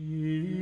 Mm-hmm. 0.00 0.59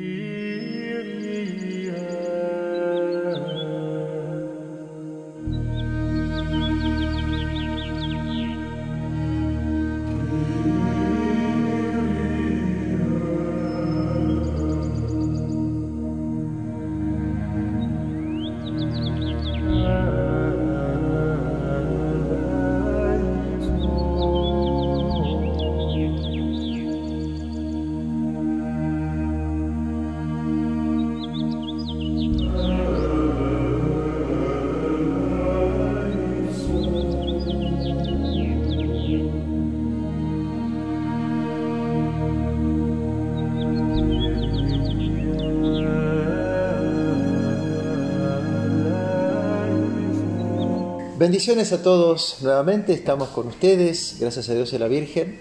Bendiciones 51.19 51.73
a 51.73 51.83
todos 51.83 52.37
nuevamente, 52.43 52.93
estamos 52.93 53.31
con 53.31 53.49
ustedes, 53.49 54.19
gracias 54.21 54.49
a 54.51 54.55
Dios 54.55 54.73
y 54.73 54.79
la 54.79 54.87
Virgen, 54.87 55.41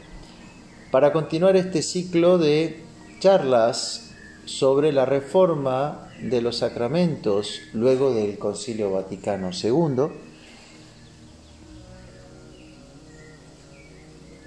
para 0.90 1.14
continuar 1.14 1.56
este 1.56 1.84
ciclo 1.84 2.40
de 2.40 2.82
charlas 3.20 4.10
sobre 4.46 4.92
la 4.92 5.06
reforma 5.06 6.10
de 6.20 6.42
los 6.42 6.58
sacramentos 6.58 7.60
luego 7.74 8.12
del 8.12 8.40
Concilio 8.40 8.90
Vaticano 8.90 9.52
II, 9.52 10.08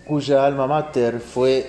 cuya 0.08 0.44
alma 0.44 0.66
mater 0.66 1.20
fue 1.20 1.64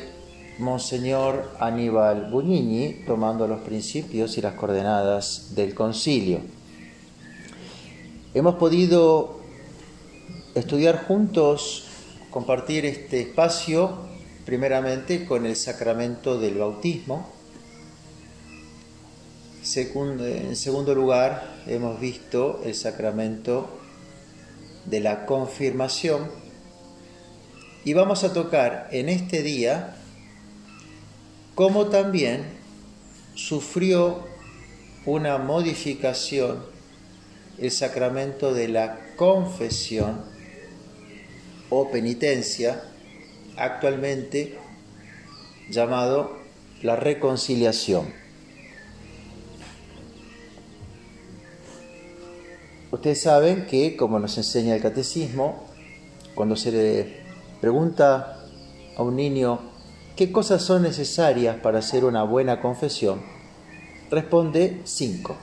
Monseñor 0.58 1.52
Aníbal 1.59 2.31
Buñini, 2.31 3.03
tomando 3.06 3.48
los 3.48 3.62
principios 3.62 4.40
y 4.40 4.42
las 4.42 4.56
coordenadas 4.56 5.53
del 5.53 5.75
concilio. 5.75 6.40
Hemos 8.34 8.56
podido 8.56 9.41
estudiar 10.56 11.06
juntos, 11.06 11.86
compartir 12.30 12.86
este 12.86 13.22
espacio, 13.22 13.98
primeramente 14.46 15.26
con 15.26 15.46
el 15.46 15.56
sacramento 15.56 16.40
del 16.40 16.58
bautismo. 16.58 17.30
en 19.64 20.56
segundo 20.56 20.96
lugar, 20.96 21.62
hemos 21.68 22.00
visto 22.00 22.62
el 22.66 22.76
sacramento 22.76 23.70
de 24.86 25.00
la 25.00 25.26
confirmación. 25.26 26.30
Y 27.86 27.94
vamos 27.94 28.24
a 28.24 28.34
tocar 28.34 28.90
en 28.92 29.10
este 29.10 29.42
día 29.42 29.96
cómo 31.56 31.88
también 31.88 32.44
sufrió 33.36 34.28
una 35.06 35.38
modificación 35.38 36.64
el 37.58 37.72
sacramento 37.72 38.54
de 38.54 38.68
la 38.68 38.98
confesión 39.16 40.24
o 41.72 41.90
penitencia, 41.90 42.84
actualmente 43.58 44.60
llamado 45.70 46.38
la 46.84 46.96
reconciliación. 46.98 48.14
Ustedes 52.92 53.22
saben 53.22 53.66
que, 53.68 53.96
como 53.96 54.20
nos 54.20 54.38
enseña 54.38 54.76
el 54.76 54.82
catecismo, 54.82 55.64
cuando 56.36 56.58
se 56.58 56.72
le 56.74 57.22
pregunta 57.62 58.38
a 58.98 59.02
un 59.02 59.16
niño 59.16 59.60
qué 60.18 60.30
cosas 60.30 60.62
son 60.62 60.84
necesarias 60.84 61.56
para 61.56 61.80
hacer 61.80 62.04
una 62.04 62.24
buena 62.24 62.60
confesión, 62.60 63.22
responde 64.10 64.81
cinco. 64.84 65.38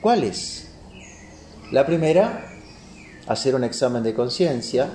¿Cuáles? 0.00 0.68
La 1.72 1.84
primera, 1.84 2.55
hacer 3.26 3.54
un 3.54 3.64
examen 3.64 4.02
de 4.02 4.14
conciencia, 4.14 4.88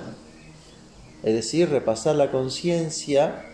es 1.22 1.34
decir, 1.34 1.68
repasar 1.68 2.16
la 2.16 2.30
conciencia 2.30 3.44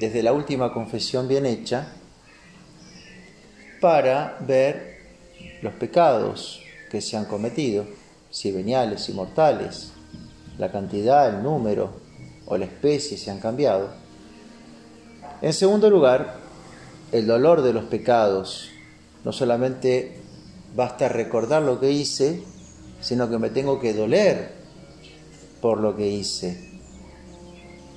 desde 0.00 0.22
la 0.22 0.32
última 0.32 0.72
confesión 0.72 1.28
bien 1.28 1.44
hecha 1.44 1.92
para 3.80 4.38
ver 4.40 4.98
los 5.62 5.74
pecados 5.74 6.62
que 6.90 7.00
se 7.00 7.16
han 7.16 7.26
cometido, 7.26 7.84
si 8.30 8.52
veniales, 8.52 9.02
si 9.02 9.12
mortales, 9.12 9.92
la 10.56 10.70
cantidad, 10.70 11.28
el 11.28 11.42
número 11.42 12.00
o 12.46 12.56
la 12.56 12.64
especie 12.64 13.16
se 13.16 13.30
han 13.30 13.40
cambiado. 13.40 13.90
En 15.42 15.52
segundo 15.52 15.90
lugar, 15.90 16.36
el 17.12 17.26
dolor 17.26 17.62
de 17.62 17.72
los 17.72 17.84
pecados. 17.84 18.70
No 19.24 19.32
solamente 19.32 20.20
basta 20.74 21.08
recordar 21.08 21.62
lo 21.62 21.80
que 21.80 21.90
hice, 21.90 22.42
sino 23.00 23.28
que 23.28 23.38
me 23.38 23.50
tengo 23.50 23.80
que 23.80 23.94
doler 23.94 24.52
por 25.60 25.80
lo 25.80 25.96
que 25.96 26.06
hice. 26.06 26.68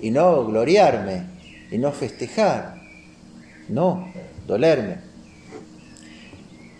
Y 0.01 0.11
no 0.11 0.45
gloriarme, 0.45 1.25
y 1.71 1.77
no 1.77 1.91
festejar, 1.91 2.81
no, 3.69 4.11
dolerme. 4.47 4.97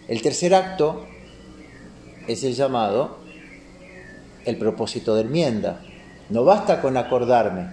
El 0.08 0.22
tercer 0.22 0.54
acto 0.54 1.06
es 2.28 2.44
el 2.44 2.54
llamado 2.54 3.20
el 4.46 4.58
propósito 4.58 5.16
de 5.16 5.22
enmienda. 5.22 5.82
No 6.30 6.44
basta 6.44 6.82
con 6.82 6.98
acordarme, 6.98 7.68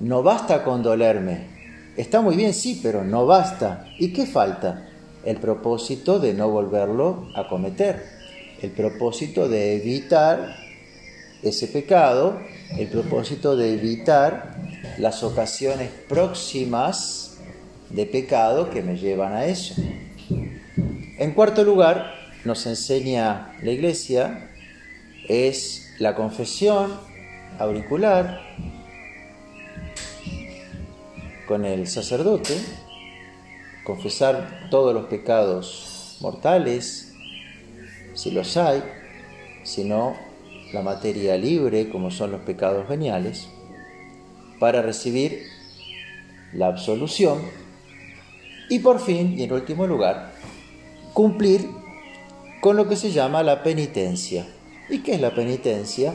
no 0.00 0.22
basta 0.22 0.62
con 0.62 0.82
dolerme. 0.82 1.58
Está 1.96 2.20
muy 2.20 2.36
bien, 2.36 2.54
sí, 2.54 2.78
pero 2.82 3.02
no 3.02 3.26
basta. 3.26 3.86
¿Y 3.98 4.12
qué 4.12 4.26
falta? 4.26 4.86
El 5.24 5.38
propósito 5.38 6.20
de 6.20 6.34
no 6.34 6.48
volverlo 6.48 7.28
a 7.34 7.48
cometer 7.48 8.17
el 8.62 8.70
propósito 8.70 9.48
de 9.48 9.76
evitar 9.76 10.56
ese 11.42 11.68
pecado, 11.68 12.40
el 12.76 12.88
propósito 12.88 13.56
de 13.56 13.74
evitar 13.74 14.56
las 14.98 15.22
ocasiones 15.22 15.90
próximas 16.08 17.38
de 17.90 18.06
pecado 18.06 18.70
que 18.70 18.82
me 18.82 18.96
llevan 18.96 19.32
a 19.32 19.46
eso. 19.46 19.74
En 21.18 21.32
cuarto 21.32 21.64
lugar, 21.64 22.14
nos 22.44 22.66
enseña 22.66 23.52
la 23.62 23.70
iglesia, 23.70 24.50
es 25.28 25.94
la 25.98 26.14
confesión 26.14 26.92
auricular 27.58 28.40
con 31.46 31.64
el 31.64 31.86
sacerdote, 31.86 32.56
confesar 33.84 34.68
todos 34.70 34.94
los 34.94 35.06
pecados 35.06 36.18
mortales, 36.20 37.07
si 38.18 38.32
los 38.32 38.56
hay, 38.56 38.82
sino 39.62 40.16
la 40.72 40.82
materia 40.82 41.36
libre, 41.36 41.88
como 41.88 42.10
son 42.10 42.32
los 42.32 42.40
pecados 42.40 42.88
veniales, 42.88 43.48
para 44.58 44.82
recibir 44.82 45.44
la 46.52 46.66
absolución 46.66 47.38
y 48.68 48.80
por 48.80 48.98
fin, 48.98 49.38
y 49.38 49.44
en 49.44 49.52
último 49.52 49.86
lugar, 49.86 50.32
cumplir 51.14 51.70
con 52.60 52.76
lo 52.76 52.88
que 52.88 52.96
se 52.96 53.12
llama 53.12 53.44
la 53.44 53.62
penitencia. 53.62 54.48
¿Y 54.90 54.98
qué 54.98 55.14
es 55.14 55.20
la 55.20 55.32
penitencia? 55.32 56.12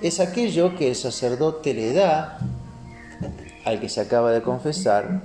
Es 0.00 0.18
aquello 0.18 0.76
que 0.76 0.88
el 0.88 0.94
sacerdote 0.94 1.74
le 1.74 1.92
da 1.92 2.38
al 3.66 3.80
que 3.80 3.90
se 3.90 4.00
acaba 4.00 4.32
de 4.32 4.40
confesar, 4.40 5.20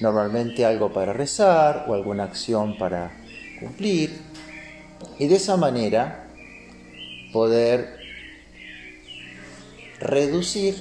normalmente 0.00 0.66
algo 0.66 0.92
para 0.92 1.12
rezar 1.12 1.84
o 1.86 1.94
alguna 1.94 2.24
acción 2.24 2.76
para 2.76 3.19
cumplir 3.60 4.18
y 5.18 5.28
de 5.28 5.36
esa 5.36 5.56
manera 5.56 6.26
poder 7.32 7.98
reducir 10.00 10.74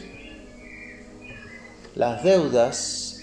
las 1.95 2.23
deudas 2.23 3.19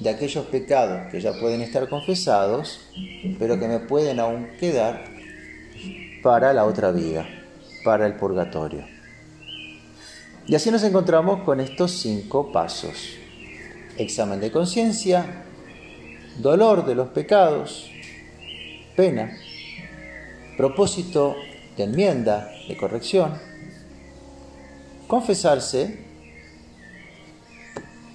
de 0.00 0.10
aquellos 0.10 0.46
pecados 0.46 1.10
que 1.12 1.20
ya 1.20 1.32
pueden 1.34 1.60
estar 1.60 1.88
confesados, 1.88 2.80
pero 3.38 3.58
que 3.58 3.68
me 3.68 3.78
pueden 3.78 4.18
aún 4.18 4.48
quedar 4.58 5.04
para 6.22 6.52
la 6.52 6.64
otra 6.64 6.90
vida, 6.90 7.26
para 7.84 8.06
el 8.06 8.14
purgatorio. 8.14 8.84
Y 10.46 10.54
así 10.54 10.70
nos 10.70 10.82
encontramos 10.82 11.42
con 11.42 11.60
estos 11.60 11.92
cinco 11.92 12.50
pasos. 12.52 13.16
Examen 13.96 14.40
de 14.40 14.50
conciencia, 14.50 15.44
dolor 16.38 16.84
de 16.84 16.94
los 16.94 17.08
pecados, 17.08 17.90
pena, 18.96 19.36
propósito 20.56 21.36
de 21.76 21.84
enmienda, 21.84 22.50
de 22.68 22.76
corrección, 22.76 23.38
confesarse 25.06 25.98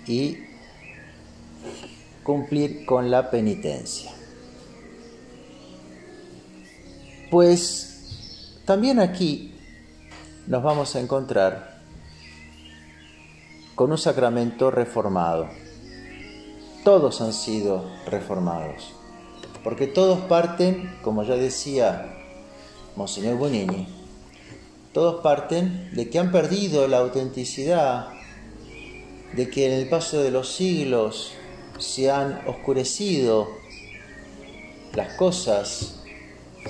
y 0.07 0.37
cumplir 2.23 2.85
con 2.85 3.11
la 3.11 3.29
penitencia. 3.29 4.11
Pues 7.29 8.59
también 8.65 8.99
aquí 8.99 9.55
nos 10.47 10.63
vamos 10.63 10.95
a 10.95 10.99
encontrar 10.99 11.79
con 13.75 13.91
un 13.91 13.97
sacramento 13.97 14.71
reformado. 14.71 15.47
Todos 16.83 17.21
han 17.21 17.33
sido 17.33 17.89
reformados, 18.07 18.93
porque 19.63 19.87
todos 19.87 20.19
parten, 20.21 20.97
como 21.01 21.23
ya 21.23 21.35
decía 21.35 22.15
Monseñor 22.95 23.37
Bonini, 23.37 23.87
todos 24.93 25.21
parten 25.21 25.89
de 25.93 26.09
que 26.09 26.19
han 26.19 26.31
perdido 26.31 26.87
la 26.87 26.97
autenticidad, 26.97 28.07
de 29.33 29.49
que 29.49 29.67
en 29.67 29.73
el 29.73 29.87
paso 29.87 30.21
de 30.21 30.31
los 30.31 30.51
siglos 30.51 31.33
se 31.77 32.09
han 32.11 32.41
oscurecido 32.47 33.47
las 34.93 35.13
cosas 35.13 35.99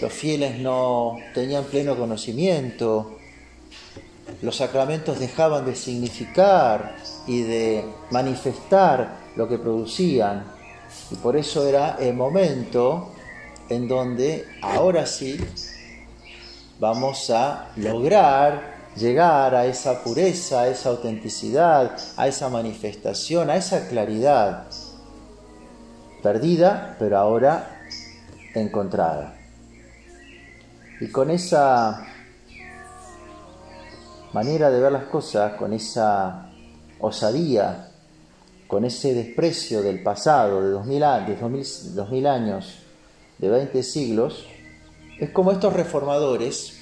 los 0.02 0.14
fieles 0.14 0.60
no 0.60 1.18
tenían 1.34 1.66
pleno 1.66 1.98
conocimiento, 1.98 3.18
los 4.42 4.56
sacramentos 4.56 5.20
dejaban 5.20 5.66
de 5.66 5.76
significar 5.76 6.96
y 7.28 7.42
de 7.42 7.84
manifestar 8.12 9.18
lo 9.36 9.50
que 9.50 9.58
producían. 9.58 10.59
Y 11.12 11.16
por 11.16 11.36
eso 11.36 11.68
era 11.68 11.98
el 12.00 12.14
momento 12.14 13.12
en 13.70 13.88
donde 13.88 14.46
ahora 14.62 15.06
sí 15.06 15.40
vamos 16.80 17.30
a 17.30 17.70
lograr 17.76 18.80
llegar 18.96 19.56
a 19.56 19.66
esa 19.66 20.04
pureza, 20.04 20.62
a 20.62 20.68
esa 20.68 20.90
autenticidad, 20.90 21.96
a 22.18 22.28
esa 22.28 22.50
manifestación, 22.50 23.50
a 23.50 23.56
esa 23.56 23.88
claridad 23.88 24.66
perdida, 26.22 26.96
pero 27.00 27.18
ahora 27.18 27.82
encontrada. 28.54 29.36
Y 31.00 31.10
con 31.10 31.32
esa 31.32 32.06
manera 34.34 34.70
de 34.70 34.80
ver 34.80 34.92
las 34.92 35.06
cosas, 35.06 35.54
con 35.54 35.74
esa 35.74 36.50
osadía, 37.00 37.89
con 38.70 38.86
ese 38.86 39.16
desprecio 39.16 39.82
del 39.82 40.04
pasado, 40.04 40.62
de 40.62 40.70
2000, 40.70 41.00
de 41.96 42.30
años, 42.30 42.76
de 43.40 43.50
20 43.50 43.82
siglos, 43.82 44.46
es 45.18 45.32
como 45.32 45.52
estos 45.52 45.74
reformadores 45.74 46.80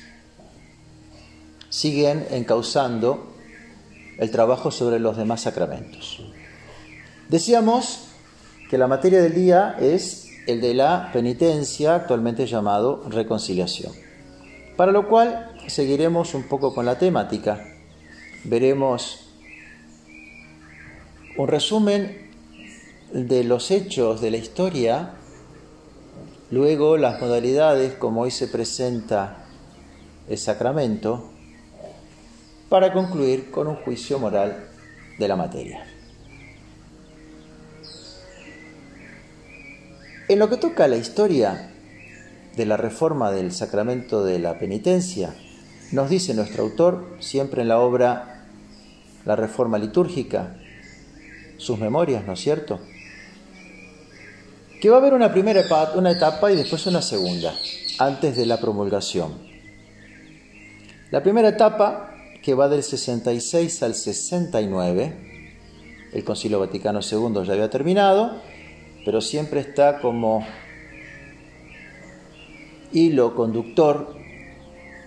siguen 1.69 2.27
encauzando 2.29 3.33
el 4.17 4.29
trabajo 4.31 4.69
sobre 4.69 4.99
los 4.99 5.15
demás 5.15 5.41
sacramentos. 5.41 6.21
Decíamos 7.29 8.09
que 8.69 8.77
la 8.77 8.87
materia 8.87 9.21
del 9.21 9.33
día 9.33 9.77
es 9.79 10.27
el 10.45 10.59
de 10.59 10.73
la 10.73 11.09
penitencia, 11.13 11.95
actualmente 11.95 12.47
llamado 12.47 13.05
reconciliación. 13.07 13.93
Para 14.75 14.91
lo 14.91 15.07
cual 15.07 15.55
seguiremos 15.67 16.33
un 16.33 16.49
poco 16.49 16.75
con 16.75 16.85
la 16.85 16.99
temática. 16.99 17.63
Veremos 18.43 19.26
un 21.37 21.47
resumen 21.47 22.29
de 23.13 23.43
los 23.43 23.71
hechos 23.71 24.21
de 24.21 24.31
la 24.31 24.37
historia, 24.37 25.13
luego 26.51 26.97
las 26.97 27.21
modalidades 27.21 27.93
como 27.93 28.21
hoy 28.21 28.31
se 28.31 28.47
presenta 28.47 29.45
el 30.27 30.37
sacramento, 30.37 31.29
para 32.69 32.91
concluir 32.91 33.49
con 33.49 33.67
un 33.67 33.75
juicio 33.77 34.19
moral 34.19 34.67
de 35.17 35.27
la 35.27 35.35
materia. 35.35 35.85
En 40.27 40.39
lo 40.39 40.49
que 40.49 40.57
toca 40.57 40.83
a 40.83 40.87
la 40.89 40.97
historia, 40.97 41.71
de 42.57 42.65
la 42.65 42.75
reforma 42.75 43.31
del 43.31 43.51
sacramento 43.51 44.25
de 44.25 44.39
la 44.39 44.57
penitencia, 44.57 45.33
nos 45.91 46.09
dice 46.09 46.33
nuestro 46.33 46.63
autor, 46.63 47.15
siempre 47.19 47.61
en 47.61 47.67
la 47.67 47.79
obra 47.79 48.47
La 49.25 49.35
Reforma 49.35 49.77
Litúrgica, 49.77 50.57
sus 51.57 51.77
memorias, 51.79 52.25
¿no 52.25 52.33
es 52.33 52.39
cierto? 52.39 52.79
Que 54.81 54.89
va 54.89 54.97
a 54.97 54.99
haber 54.99 55.13
una 55.13 55.31
primera 55.31 55.61
etapa, 55.61 55.93
una 55.95 56.11
etapa 56.11 56.51
y 56.51 56.55
después 56.55 56.85
una 56.85 57.01
segunda, 57.01 57.53
antes 57.99 58.37
de 58.37 58.45
la 58.45 58.59
promulgación. 58.59 59.33
La 61.09 61.23
primera 61.23 61.49
etapa, 61.49 62.13
que 62.43 62.53
va 62.53 62.69
del 62.69 62.83
66 62.83 63.83
al 63.83 63.95
69, 63.95 65.13
el 66.13 66.23
Concilio 66.23 66.59
Vaticano 66.59 66.99
II 67.01 67.45
ya 67.45 67.53
había 67.53 67.69
terminado, 67.69 68.41
pero 69.03 69.21
siempre 69.21 69.61
está 69.61 69.99
como 69.99 70.45
hilo 72.91 73.35
conductor, 73.35 74.15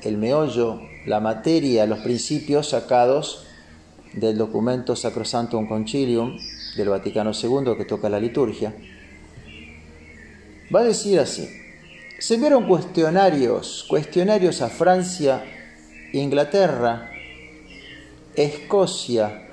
el 0.03 0.17
meollo, 0.17 0.81
la 1.07 1.21
materia, 1.21 1.87
los 1.87 2.01
principios 2.01 2.71
sacados 2.71 3.47
del 4.13 4.37
documento 4.37 4.97
Sacrosanctum 4.97 5.69
Concilium 5.69 6.37
del 6.77 6.89
Vaticano 6.89 7.33
II 7.33 7.77
que 7.77 7.85
toca 7.85 8.09
la 8.09 8.21
liturgia, 8.21 8.75
va 10.75 10.81
a 10.81 10.85
decir 10.85 11.19
así, 11.19 11.49
se 12.19 12.35
enviaron 12.35 12.67
cuestionarios, 12.67 13.85
cuestionarios 13.89 14.63
a 14.63 14.69
Francia, 14.69 15.45
Inglaterra, 16.13 17.11
Escocia, 18.35 19.49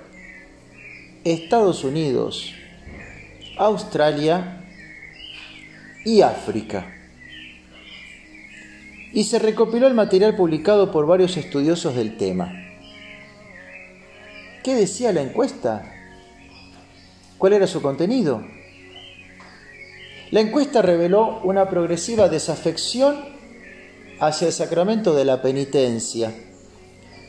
Estados 1.24 1.84
Unidos, 1.84 2.54
Australia 3.58 4.64
y 6.06 6.22
África 6.22 6.94
y 9.14 9.24
se 9.24 9.40
recopiló 9.40 9.88
el 9.88 9.94
material 9.94 10.36
publicado 10.36 10.92
por 10.92 11.08
varios 11.08 11.38
estudiosos 11.38 11.96
del 11.96 12.18
tema. 12.18 12.67
¿Qué 14.68 14.76
decía 14.76 15.14
la 15.14 15.22
encuesta? 15.22 15.82
¿Cuál 17.38 17.54
era 17.54 17.68
su 17.68 17.82
contenido? 17.82 18.44
La 20.32 20.42
encuesta 20.42 20.82
reveló 20.82 21.40
una 21.46 21.70
progresiva 21.70 22.28
desafección 22.28 23.16
hacia 24.20 24.48
el 24.48 24.52
sacramento 24.52 25.16
de 25.16 25.24
la 25.24 25.42
penitencia 25.42 26.34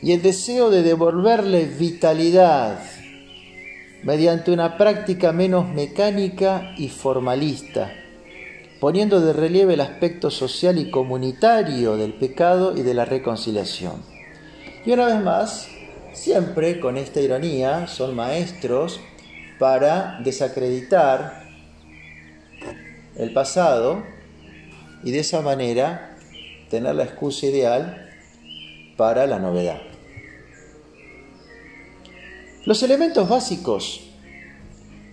y 0.01 0.11
el 0.11 0.21
deseo 0.21 0.69
de 0.69 0.83
devolverle 0.83 1.63
vitalidad 1.63 2.81
mediante 4.03 4.51
una 4.51 4.77
práctica 4.77 5.31
menos 5.31 5.69
mecánica 5.69 6.73
y 6.77 6.89
formalista 6.89 7.89
poniendo 8.81 9.21
de 9.21 9.31
relieve 9.31 9.75
el 9.75 9.81
aspecto 9.81 10.29
social 10.29 10.77
y 10.77 10.91
comunitario 10.91 11.95
del 11.95 12.15
pecado 12.15 12.75
y 12.75 12.81
de 12.81 12.93
la 12.93 13.05
reconciliación. 13.05 14.03
Y 14.85 14.91
una 14.91 15.05
vez 15.05 15.21
más, 15.21 15.69
siempre 16.19 16.79
con 16.79 16.97
esta 16.97 17.21
ironía, 17.21 17.87
son 17.87 18.15
maestros 18.15 18.99
para 19.57 20.19
desacreditar 20.23 21.43
el 23.15 23.33
pasado 23.33 24.03
y 25.03 25.11
de 25.11 25.19
esa 25.19 25.41
manera 25.41 26.17
tener 26.69 26.95
la 26.95 27.05
excusa 27.05 27.45
ideal 27.45 28.09
para 28.97 29.25
la 29.27 29.39
novedad. 29.39 29.81
Los 32.65 32.83
elementos 32.83 33.27
básicos 33.27 34.01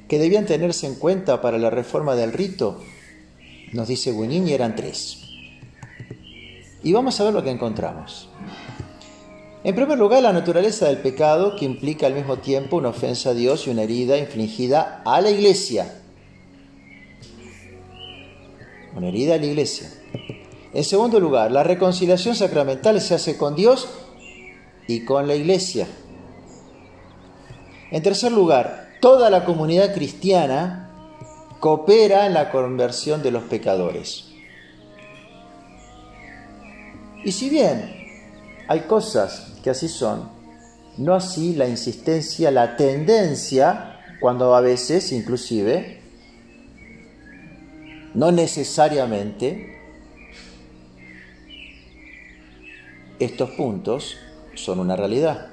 que 0.08 0.18
debían 0.18 0.46
tenerse 0.46 0.86
en 0.86 0.96
cuenta 0.96 1.40
para 1.40 1.58
la 1.58 1.70
reforma 1.70 2.16
del 2.16 2.32
rito 2.32 2.82
nos 3.72 3.88
dice 3.88 4.12
y 4.12 4.52
eran 4.52 4.75
tres. 4.75 5.22
Y 6.82 6.92
vamos 6.92 7.20
a 7.20 7.25
ver 7.25 7.32
lo 7.32 7.42
que 7.42 7.50
encontramos. 7.50 8.28
En 9.66 9.75
primer 9.75 9.99
lugar, 9.99 10.23
la 10.23 10.32
naturaleza 10.32 10.87
del 10.87 10.99
pecado 10.99 11.56
que 11.56 11.64
implica 11.64 12.06
al 12.06 12.14
mismo 12.14 12.37
tiempo 12.37 12.76
una 12.76 12.90
ofensa 12.90 13.30
a 13.30 13.35
Dios 13.35 13.66
y 13.66 13.70
una 13.70 13.82
herida 13.82 14.16
infligida 14.16 15.02
a 15.04 15.20
la 15.20 15.28
iglesia. 15.28 16.02
Una 18.94 19.08
herida 19.08 19.35
a 19.35 19.38
la 19.38 19.46
iglesia. 19.46 19.90
En 20.73 20.85
segundo 20.85 21.18
lugar, 21.18 21.50
la 21.50 21.64
reconciliación 21.64 22.37
sacramental 22.37 23.00
se 23.00 23.14
hace 23.14 23.37
con 23.37 23.56
Dios 23.56 23.88
y 24.87 25.04
con 25.04 25.26
la 25.26 25.35
iglesia. 25.35 25.88
En 27.90 28.04
tercer 28.04 28.30
lugar, 28.30 28.90
toda 29.00 29.30
la 29.30 29.44
comunidad 29.44 29.92
cristiana 29.92 30.92
coopera 31.58 32.26
en 32.26 32.35
la 32.35 32.52
conversión 32.52 33.20
de 33.20 33.32
los 33.32 33.42
pecadores. 33.42 34.28
Y 37.25 37.32
si 37.32 37.50
bien 37.50 37.96
hay 38.68 38.82
cosas 38.82 39.55
que 39.66 39.70
así 39.70 39.88
son, 39.88 40.30
no 40.96 41.16
así 41.16 41.56
la 41.56 41.66
insistencia, 41.66 42.52
la 42.52 42.76
tendencia, 42.76 43.99
cuando 44.20 44.54
a 44.54 44.61
veces 44.61 45.11
inclusive, 45.11 46.02
no 48.14 48.30
necesariamente, 48.30 49.76
estos 53.18 53.50
puntos 53.56 54.16
son 54.54 54.78
una 54.78 54.94
realidad. 54.94 55.49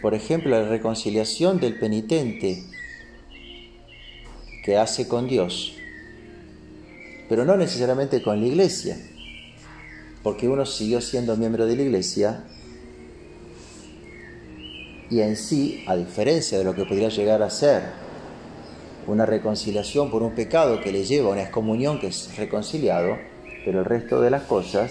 por 0.00 0.14
ejemplo, 0.14 0.58
la 0.58 0.66
reconciliación 0.66 1.60
del 1.60 1.78
penitente 1.78 2.64
que 4.64 4.78
hace 4.78 5.06
con 5.08 5.28
Dios, 5.28 5.74
pero 7.28 7.44
no 7.44 7.58
necesariamente 7.58 8.22
con 8.22 8.40
la 8.40 8.46
iglesia, 8.46 8.96
porque 10.26 10.48
uno 10.48 10.66
siguió 10.66 11.00
siendo 11.00 11.36
miembro 11.36 11.66
de 11.66 11.76
la 11.76 11.82
iglesia 11.82 12.42
y 15.08 15.20
en 15.20 15.36
sí, 15.36 15.84
a 15.86 15.94
diferencia 15.94 16.58
de 16.58 16.64
lo 16.64 16.74
que 16.74 16.84
podría 16.84 17.10
llegar 17.10 17.44
a 17.44 17.48
ser 17.48 17.84
una 19.06 19.24
reconciliación 19.24 20.10
por 20.10 20.24
un 20.24 20.34
pecado 20.34 20.80
que 20.80 20.90
le 20.90 21.04
lleva 21.04 21.28
a 21.28 21.32
una 21.34 21.42
excomunión 21.42 22.00
que 22.00 22.08
es 22.08 22.36
reconciliado, 22.36 23.16
pero 23.64 23.78
el 23.78 23.84
resto 23.84 24.20
de 24.20 24.30
las 24.30 24.42
cosas 24.42 24.90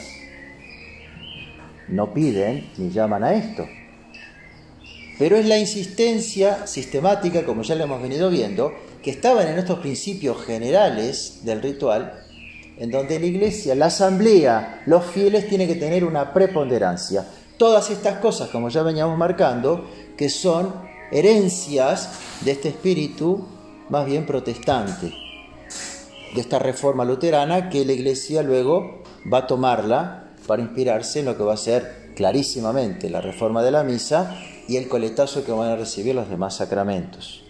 no 1.89 2.13
piden 2.13 2.69
ni 2.77 2.91
llaman 2.91 3.25
a 3.25 3.33
esto. 3.33 3.67
Pero 5.19 5.35
es 5.35 5.45
la 5.47 5.59
insistencia 5.59 6.65
sistemática, 6.65 7.43
como 7.43 7.63
ya 7.63 7.75
lo 7.75 7.83
hemos 7.83 8.01
venido 8.01 8.29
viendo, 8.29 8.71
que 9.03 9.11
estaban 9.11 9.49
en 9.49 9.57
estos 9.57 9.79
principios 9.79 10.45
generales 10.45 11.41
del 11.43 11.61
ritual, 11.61 12.24
en 12.77 12.91
donde 12.91 13.19
la 13.19 13.25
iglesia, 13.25 13.75
la 13.75 13.87
asamblea, 13.87 14.83
los 14.85 15.05
fieles 15.05 15.47
tienen 15.47 15.67
que 15.67 15.75
tener 15.75 16.03
una 16.03 16.33
preponderancia. 16.33 17.25
Todas 17.57 17.89
estas 17.89 18.19
cosas, 18.19 18.49
como 18.49 18.69
ya 18.69 18.83
veníamos 18.83 19.17
marcando, 19.17 19.85
que 20.17 20.29
son 20.29 20.73
herencias 21.11 22.09
de 22.41 22.51
este 22.51 22.69
espíritu 22.69 23.47
más 23.89 24.05
bien 24.05 24.25
protestante, 24.25 25.13
de 26.33 26.41
esta 26.41 26.59
reforma 26.59 27.05
luterana 27.05 27.69
que 27.69 27.85
la 27.85 27.93
iglesia 27.93 28.43
luego 28.43 29.03
va 29.31 29.39
a 29.39 29.47
tomarla 29.47 30.31
para 30.47 30.61
inspirarse 30.61 31.19
en 31.19 31.25
lo 31.25 31.37
que 31.37 31.43
va 31.43 31.53
a 31.53 31.57
ser 31.57 32.11
clarísimamente 32.15 33.09
la 33.09 33.21
reforma 33.21 33.63
de 33.63 33.71
la 33.71 33.83
misa 33.83 34.35
y 34.67 34.77
el 34.77 34.87
coletazo 34.87 35.45
que 35.45 35.51
van 35.51 35.69
a 35.69 35.75
recibir 35.75 36.15
los 36.15 36.29
demás 36.29 36.55
sacramentos. 36.55 37.43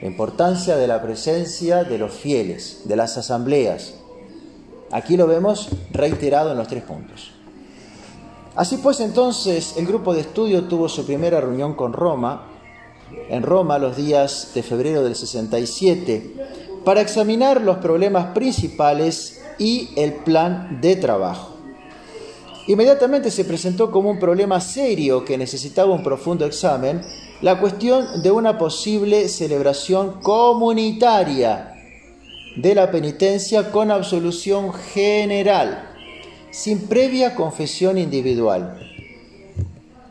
La 0.00 0.08
importancia 0.08 0.76
de 0.76 0.88
la 0.88 1.02
presencia 1.02 1.84
de 1.84 1.98
los 1.98 2.12
fieles, 2.12 2.82
de 2.86 2.96
las 2.96 3.16
asambleas. 3.18 3.94
Aquí 4.92 5.16
lo 5.16 5.26
vemos 5.26 5.68
reiterado 5.90 6.52
en 6.52 6.58
los 6.58 6.68
tres 6.68 6.82
puntos. 6.82 7.30
Así 8.54 8.76
pues, 8.76 9.00
entonces, 9.00 9.74
el 9.78 9.86
grupo 9.86 10.12
de 10.12 10.20
estudio 10.20 10.64
tuvo 10.64 10.88
su 10.88 11.06
primera 11.06 11.40
reunión 11.40 11.74
con 11.74 11.94
Roma, 11.94 12.48
en 13.30 13.42
Roma, 13.42 13.78
los 13.78 13.96
días 13.96 14.50
de 14.54 14.62
febrero 14.62 15.02
del 15.02 15.14
67, 15.14 16.34
para 16.84 17.00
examinar 17.00 17.62
los 17.62 17.78
problemas 17.78 18.34
principales 18.34 19.42
y 19.58 19.88
el 19.96 20.12
plan 20.12 20.80
de 20.82 20.96
trabajo. 20.96 21.56
Inmediatamente 22.66 23.30
se 23.30 23.46
presentó 23.46 23.90
como 23.90 24.10
un 24.10 24.18
problema 24.18 24.60
serio 24.60 25.24
que 25.24 25.38
necesitaba 25.38 25.92
un 25.92 26.02
profundo 26.02 26.44
examen 26.44 27.00
la 27.40 27.58
cuestión 27.58 28.22
de 28.22 28.30
una 28.30 28.58
posible 28.58 29.28
celebración 29.28 30.20
comunitaria 30.20 31.71
de 32.56 32.74
la 32.74 32.90
penitencia 32.90 33.70
con 33.70 33.90
absolución 33.90 34.72
general 34.72 35.88
sin 36.50 36.86
previa 36.86 37.34
confesión 37.34 37.96
individual. 37.98 38.78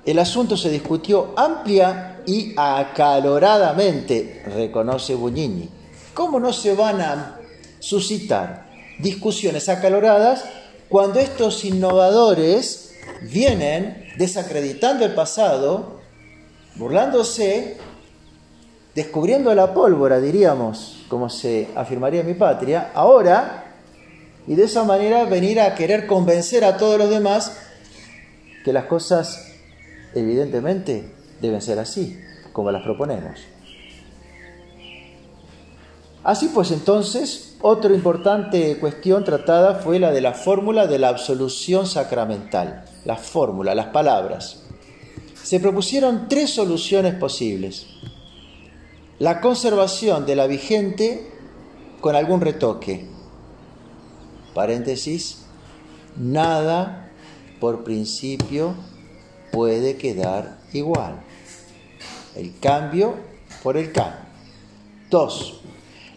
El 0.05 0.17
asunto 0.17 0.57
se 0.57 0.69
discutió 0.69 1.33
amplia 1.37 2.21
y 2.25 2.53
acaloradamente, 2.57 4.43
reconoce 4.47 5.13
Buñini. 5.13 5.69
¿Cómo 6.15 6.39
no 6.39 6.51
se 6.51 6.73
van 6.73 6.99
a 7.01 7.39
suscitar 7.79 8.69
discusiones 8.97 9.69
acaloradas 9.69 10.45
cuando 10.89 11.19
estos 11.19 11.63
innovadores 11.63 12.95
vienen 13.21 14.07
desacreditando 14.17 15.05
el 15.05 15.13
pasado, 15.13 15.99
burlándose, 16.75 17.77
descubriendo 18.95 19.53
la 19.55 19.73
pólvora, 19.73 20.19
diríamos, 20.19 21.05
como 21.07 21.29
se 21.29 21.69
afirmaría 21.75 22.21
en 22.21 22.27
mi 22.27 22.33
patria, 22.33 22.91
ahora 22.93 23.65
y 24.47 24.55
de 24.55 24.63
esa 24.63 24.83
manera 24.83 25.25
venir 25.25 25.59
a 25.59 25.75
querer 25.75 26.07
convencer 26.07 26.63
a 26.63 26.77
todos 26.77 26.97
los 26.97 27.09
demás 27.09 27.57
que 28.63 28.73
las 28.73 28.85
cosas 28.85 29.47
evidentemente 30.13 31.11
deben 31.39 31.61
ser 31.61 31.79
así, 31.79 32.19
como 32.51 32.71
las 32.71 32.83
proponemos. 32.83 33.39
Así 36.23 36.49
pues 36.49 36.69
entonces, 36.71 37.55
otra 37.61 37.93
importante 37.93 38.77
cuestión 38.77 39.23
tratada 39.23 39.75
fue 39.75 39.97
la 39.97 40.11
de 40.11 40.21
la 40.21 40.33
fórmula 40.33 40.85
de 40.85 40.99
la 40.99 41.09
absolución 41.09 41.87
sacramental, 41.87 42.85
la 43.05 43.15
fórmula, 43.15 43.73
las 43.73 43.87
palabras. 43.87 44.63
Se 45.41 45.59
propusieron 45.59 46.27
tres 46.29 46.51
soluciones 46.51 47.15
posibles. 47.15 47.87
La 49.21 49.39
conservación 49.39 50.25
de 50.25 50.35
la 50.35 50.47
vigente 50.47 51.29
con 51.99 52.15
algún 52.15 52.41
retoque, 52.41 53.05
paréntesis, 54.55 55.43
nada 56.17 57.11
por 57.59 57.83
principio 57.83 58.73
puede 59.51 59.97
quedar 59.97 60.57
igual. 60.73 61.21
El 62.35 62.57
cambio 62.59 63.13
por 63.61 63.77
el 63.77 63.91
cambio. 63.91 64.21
Dos, 65.11 65.61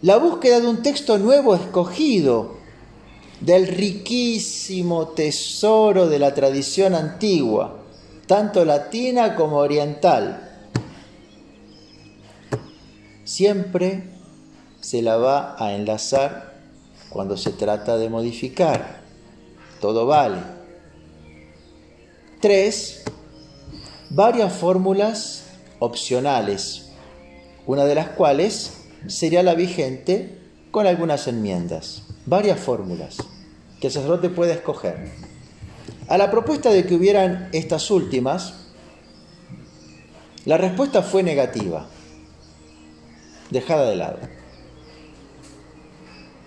la 0.00 0.16
búsqueda 0.16 0.60
de 0.60 0.68
un 0.68 0.80
texto 0.80 1.18
nuevo 1.18 1.54
escogido 1.54 2.54
del 3.42 3.66
riquísimo 3.68 5.08
tesoro 5.08 6.08
de 6.08 6.18
la 6.18 6.32
tradición 6.32 6.94
antigua, 6.94 7.82
tanto 8.26 8.64
latina 8.64 9.34
como 9.34 9.56
oriental. 9.58 10.53
Siempre 13.24 14.04
se 14.80 15.00
la 15.00 15.16
va 15.16 15.56
a 15.58 15.72
enlazar 15.72 16.54
cuando 17.08 17.36
se 17.36 17.50
trata 17.50 17.96
de 17.96 18.10
modificar. 18.10 19.00
Todo 19.80 20.06
vale. 20.06 20.38
Tres, 22.40 23.02
varias 24.10 24.52
fórmulas 24.52 25.46
opcionales, 25.78 26.90
una 27.66 27.84
de 27.84 27.94
las 27.94 28.08
cuales 28.08 28.84
sería 29.06 29.42
la 29.42 29.54
vigente 29.54 30.38
con 30.70 30.86
algunas 30.86 31.26
enmiendas. 31.26 32.02
Varias 32.26 32.60
fórmulas 32.60 33.16
que 33.80 33.86
el 33.86 33.92
sacerdote 33.92 34.28
puede 34.28 34.52
escoger. 34.52 35.10
A 36.08 36.18
la 36.18 36.30
propuesta 36.30 36.70
de 36.70 36.84
que 36.84 36.94
hubieran 36.94 37.48
estas 37.52 37.90
últimas, 37.90 38.54
la 40.44 40.58
respuesta 40.58 41.02
fue 41.02 41.22
negativa, 41.22 41.88
dejada 43.50 43.88
de 43.88 43.96
lado. 43.96 44.18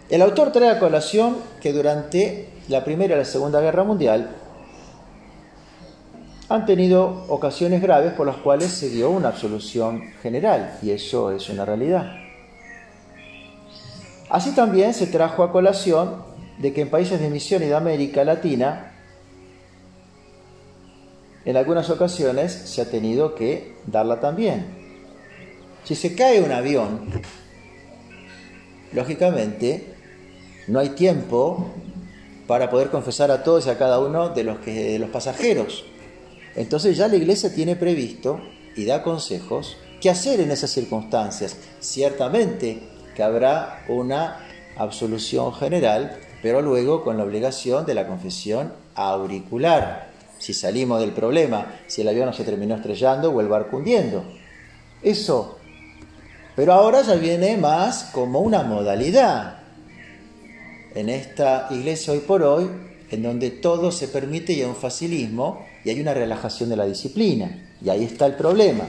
El 0.10 0.22
autor 0.22 0.52
trae 0.52 0.70
a 0.70 0.80
colación 0.80 1.38
que 1.62 1.74
durante 1.74 2.50
la 2.70 2.86
Primera 2.86 3.16
y 3.16 3.18
la 3.18 3.26
Segunda 3.26 3.60
Guerra 3.60 3.84
Mundial 3.84 4.30
han 6.50 6.66
tenido 6.66 7.26
ocasiones 7.28 7.82
graves 7.82 8.14
por 8.14 8.26
las 8.26 8.38
cuales 8.38 8.72
se 8.72 8.90
dio 8.90 9.10
una 9.10 9.30
absolución 9.30 10.02
general, 10.22 10.78
y 10.82 10.92
eso 10.92 11.32
es 11.32 11.50
una 11.50 11.66
realidad. 11.66 12.14
Así 14.30 14.52
también 14.56 14.94
se 14.94 15.08
trajo 15.08 15.44
a 15.44 15.52
colación 15.52 16.24
de 16.58 16.74
que 16.74 16.82
en 16.82 16.90
países 16.90 17.20
de 17.20 17.30
misión 17.30 17.64
y 17.64 17.66
de 17.66 17.76
América 17.76 18.24
Latina, 18.24 18.94
en 21.44 21.56
algunas 21.56 21.90
ocasiones 21.90 22.52
se 22.52 22.82
ha 22.82 22.90
tenido 22.90 23.36
que 23.36 23.76
darla 23.86 24.20
también. 24.20 24.77
Si 25.88 25.96
se 25.96 26.16
cae 26.16 26.42
un 26.42 26.52
avión, 26.52 27.00
lógicamente 28.92 29.94
no 30.68 30.80
hay 30.80 30.90
tiempo 30.90 31.72
para 32.46 32.70
poder 32.70 32.90
confesar 32.90 33.32
a 33.32 33.42
todos 33.42 33.68
y 33.68 33.70
a 33.70 33.78
cada 33.78 34.00
uno 34.02 34.28
de 34.28 34.44
los, 34.44 34.66
de 34.66 35.00
los 35.00 35.10
pasajeros. 35.12 35.86
Entonces 36.58 36.98
ya 36.98 37.08
la 37.08 37.16
iglesia 37.16 37.56
tiene 37.56 37.78
previsto 37.78 38.42
y 38.76 38.84
da 38.84 39.02
consejos 39.02 39.78
qué 40.02 40.10
hacer 40.10 40.42
en 40.42 40.52
esas 40.52 40.72
circunstancias. 40.72 41.56
Ciertamente 41.80 42.80
que 43.16 43.24
habrá 43.24 43.86
una 43.88 44.46
absolución 44.76 45.54
general, 45.54 46.20
pero 46.42 46.62
luego 46.62 47.06
con 47.06 47.16
la 47.16 47.24
obligación 47.24 47.86
de 47.86 47.94
la 47.94 48.08
confesión 48.08 48.74
auricular. 48.94 50.10
Si 50.38 50.54
salimos 50.54 51.00
del 51.00 51.14
problema, 51.14 51.80
si 51.88 52.02
el 52.02 52.10
avión 52.10 52.26
no 52.26 52.34
se 52.34 52.44
terminó 52.44 52.76
estrellando 52.76 53.32
o 53.32 53.40
el 53.40 53.48
barco 53.48 53.78
hundiendo. 53.78 54.26
Eso. 55.02 55.57
Pero 56.58 56.74
ahora 56.74 57.04
ya 57.04 57.14
viene 57.14 57.56
más 57.56 58.06
como 58.06 58.40
una 58.40 58.64
modalidad 58.64 59.60
en 60.96 61.08
esta 61.08 61.68
iglesia 61.70 62.14
hoy 62.14 62.20
por 62.22 62.42
hoy, 62.42 62.68
en 63.12 63.22
donde 63.22 63.52
todo 63.52 63.92
se 63.92 64.08
permite 64.08 64.54
y 64.54 64.62
hay 64.62 64.68
un 64.68 64.76
facilismo 64.76 65.64
y 65.86 65.92
hay 65.92 66.02
una 66.02 66.16
relajación 66.16 66.70
de 66.70 66.76
la 66.76 66.86
disciplina. 66.86 67.76
Y 67.80 67.90
ahí 67.90 68.04
está 68.04 68.26
el 68.26 68.34
problema. 68.34 68.86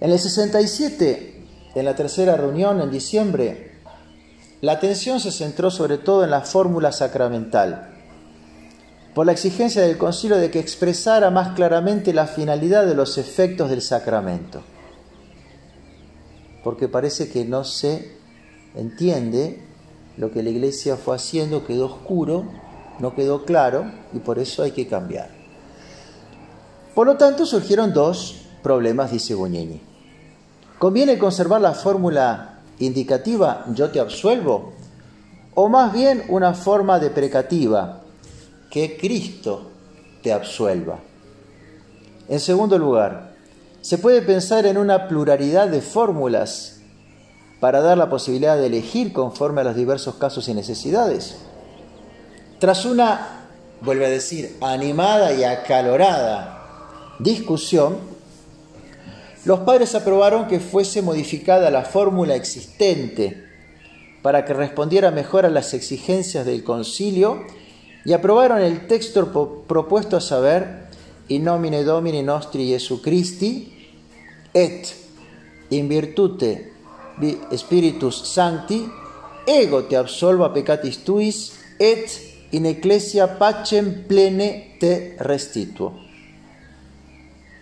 En 0.00 0.12
el 0.12 0.18
67, 0.20 1.42
en 1.74 1.84
la 1.84 1.96
tercera 1.96 2.36
reunión 2.36 2.80
en 2.80 2.92
diciembre, 2.92 3.72
la 4.60 4.74
atención 4.74 5.18
se 5.18 5.32
centró 5.32 5.72
sobre 5.72 5.98
todo 5.98 6.22
en 6.22 6.30
la 6.30 6.42
fórmula 6.42 6.92
sacramental. 6.92 7.88
por 9.12 9.26
la 9.26 9.32
exigencia 9.32 9.82
del 9.82 9.98
concilio 9.98 10.36
de 10.36 10.52
que 10.52 10.60
expresara 10.60 11.30
más 11.30 11.56
claramente 11.56 12.12
la 12.14 12.28
finalidad 12.28 12.86
de 12.86 12.94
los 12.94 13.18
efectos 13.18 13.68
del 13.68 13.82
sacramento. 13.82 14.62
Porque 16.62 16.88
parece 16.88 17.30
que 17.30 17.44
no 17.44 17.64
se 17.64 18.12
entiende 18.74 19.60
lo 20.16 20.30
que 20.30 20.42
la 20.42 20.50
iglesia 20.50 20.96
fue 20.96 21.16
haciendo, 21.16 21.66
quedó 21.66 21.86
oscuro, 21.86 22.44
no 22.98 23.14
quedó 23.14 23.44
claro 23.44 23.90
y 24.12 24.18
por 24.18 24.38
eso 24.38 24.62
hay 24.62 24.72
que 24.72 24.86
cambiar. 24.86 25.30
Por 26.94 27.06
lo 27.06 27.16
tanto, 27.16 27.46
surgieron 27.46 27.92
dos 27.92 28.42
problemas, 28.62 29.10
dice 29.10 29.34
Bognini. 29.34 29.80
¿Conviene 30.78 31.18
conservar 31.18 31.60
la 31.60 31.72
fórmula 31.72 32.60
indicativa 32.78 33.64
yo 33.74 33.90
te 33.90 34.00
absuelvo? 34.00 34.72
¿O 35.54 35.68
más 35.68 35.92
bien 35.92 36.24
una 36.28 36.54
forma 36.54 36.98
deprecativa, 36.98 38.02
que 38.70 38.96
Cristo 38.96 39.70
te 40.22 40.32
absuelva? 40.32 40.98
En 42.28 42.40
segundo 42.40 42.78
lugar, 42.78 43.29
se 43.80 43.98
puede 43.98 44.22
pensar 44.22 44.66
en 44.66 44.76
una 44.76 45.08
pluralidad 45.08 45.68
de 45.68 45.80
fórmulas 45.80 46.80
para 47.60 47.80
dar 47.80 47.98
la 47.98 48.10
posibilidad 48.10 48.56
de 48.56 48.66
elegir 48.66 49.12
conforme 49.12 49.60
a 49.60 49.64
los 49.64 49.76
diversos 49.76 50.16
casos 50.16 50.48
y 50.48 50.54
necesidades. 50.54 51.36
Tras 52.58 52.84
una, 52.84 53.46
vuelve 53.80 54.06
a 54.06 54.10
decir, 54.10 54.56
animada 54.60 55.32
y 55.32 55.44
acalorada 55.44 56.60
discusión, 57.18 57.98
los 59.44 59.60
padres 59.60 59.94
aprobaron 59.94 60.48
que 60.48 60.60
fuese 60.60 61.00
modificada 61.02 61.70
la 61.70 61.84
fórmula 61.84 62.34
existente 62.34 63.44
para 64.22 64.44
que 64.44 64.52
respondiera 64.52 65.10
mejor 65.10 65.46
a 65.46 65.50
las 65.50 65.72
exigencias 65.72 66.44
del 66.44 66.62
concilio 66.62 67.44
y 68.04 68.12
aprobaron 68.12 68.60
el 68.60 68.86
texto 68.86 69.64
propuesto 69.66 70.16
a 70.16 70.20
saber 70.20 70.89
in 71.30 71.42
nomine 71.42 71.82
Domini 71.82 72.22
nostri 72.22 72.68
Jesu 72.68 73.00
Christi 73.00 73.72
et 74.50 74.94
in 75.68 75.86
virtute 75.86 76.72
Spiritus 77.54 78.24
Sancti 78.24 78.88
ego 79.44 79.84
te 79.86 79.96
absolva 79.96 80.50
peccatis 80.50 81.02
tuis 81.02 81.52
et 81.78 82.10
in 82.50 82.66
ecclesia 82.66 83.28
pacem 83.38 84.06
plene 84.06 84.76
te 84.78 85.16
restituo. 85.18 85.92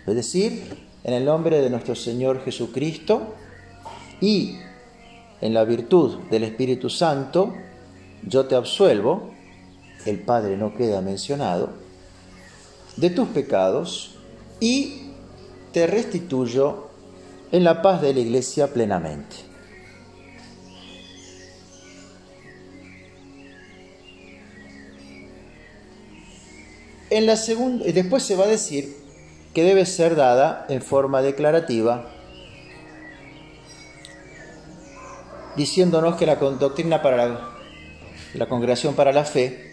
Es 0.07 0.15
decir, 0.15 0.63
en 1.05 1.13
el 1.13 1.25
nombre 1.25 1.61
de 1.61 1.69
nuestro 1.69 1.95
Señor 1.95 2.43
Jesucristo 2.45 3.35
y 4.21 4.57
en 5.41 5.53
la 5.53 5.65
virtud 5.65 6.19
del 6.31 6.45
Espíritu 6.45 6.89
Santo, 6.89 7.53
yo 8.27 8.47
te 8.47 8.55
absuelvo, 8.55 9.31
el 10.07 10.21
Padre 10.21 10.57
no 10.57 10.75
queda 10.75 11.03
mencionado, 11.03 11.88
de 12.99 13.11
tus 13.11 13.29
pecados 13.29 14.17
y 14.61 15.13
te 15.73 15.87
restituyo 15.87 16.89
en 17.53 17.65
la 17.65 17.81
paz 17.81 18.03
de 18.03 18.13
la 18.13 18.21
iglesia 18.21 18.73
plenamente. 18.73 19.37
En 27.11 27.27
la 27.27 27.37
segunda, 27.37 27.85
después 27.87 28.23
se 28.23 28.37
va 28.37 28.45
a 28.45 28.49
decir 28.49 28.95
que 29.55 29.63
debe 29.63 29.87
ser 29.87 30.15
dada 30.15 30.67
en 30.69 30.83
forma 30.83 31.23
declarativa, 31.23 32.11
diciéndonos 35.57 36.17
que 36.17 36.27
la 36.27 36.37
doctrina 36.37 37.01
para 37.01 37.17
la, 37.17 37.51
la 38.35 38.47
congregación 38.47 38.95
para 38.95 39.13
la 39.13 39.25
fe, 39.25 39.68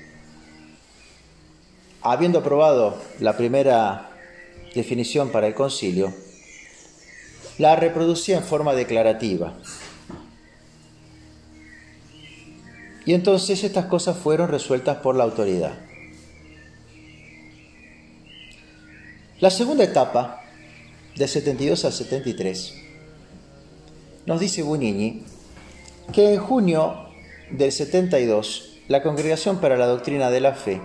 habiendo 2.06 2.40
aprobado 2.40 3.02
la 3.20 3.36
primera 3.36 4.12
definición 4.76 5.32
para 5.32 5.48
el 5.48 5.56
concilio, 5.56 6.14
la 7.58 7.76
reproducía 7.76 8.38
en 8.38 8.44
forma 8.44 8.76
declarativa. 8.76 9.54
Y 13.06 13.14
entonces 13.16 13.64
estas 13.64 13.86
cosas 13.86 14.18
fueron 14.18 14.50
resueltas 14.50 14.98
por 14.98 15.16
la 15.16 15.24
autoridad. 15.24 15.74
La 19.40 19.50
segunda 19.50 19.84
etapa, 19.84 20.44
de 21.16 21.28
72 21.28 21.86
al 21.86 21.94
73, 21.94 22.74
nos 24.28 24.40
dice 24.40 24.62
Bunini 24.62 25.24
que 26.14 26.34
en 26.34 26.40
junio 26.40 27.10
del 27.50 27.72
72 27.72 28.80
la 28.90 29.02
Congregación 29.02 29.60
para 29.60 29.76
la 29.76 29.88
Doctrina 29.88 30.30
de 30.30 30.42
la 30.42 30.54
Fe 30.54 30.82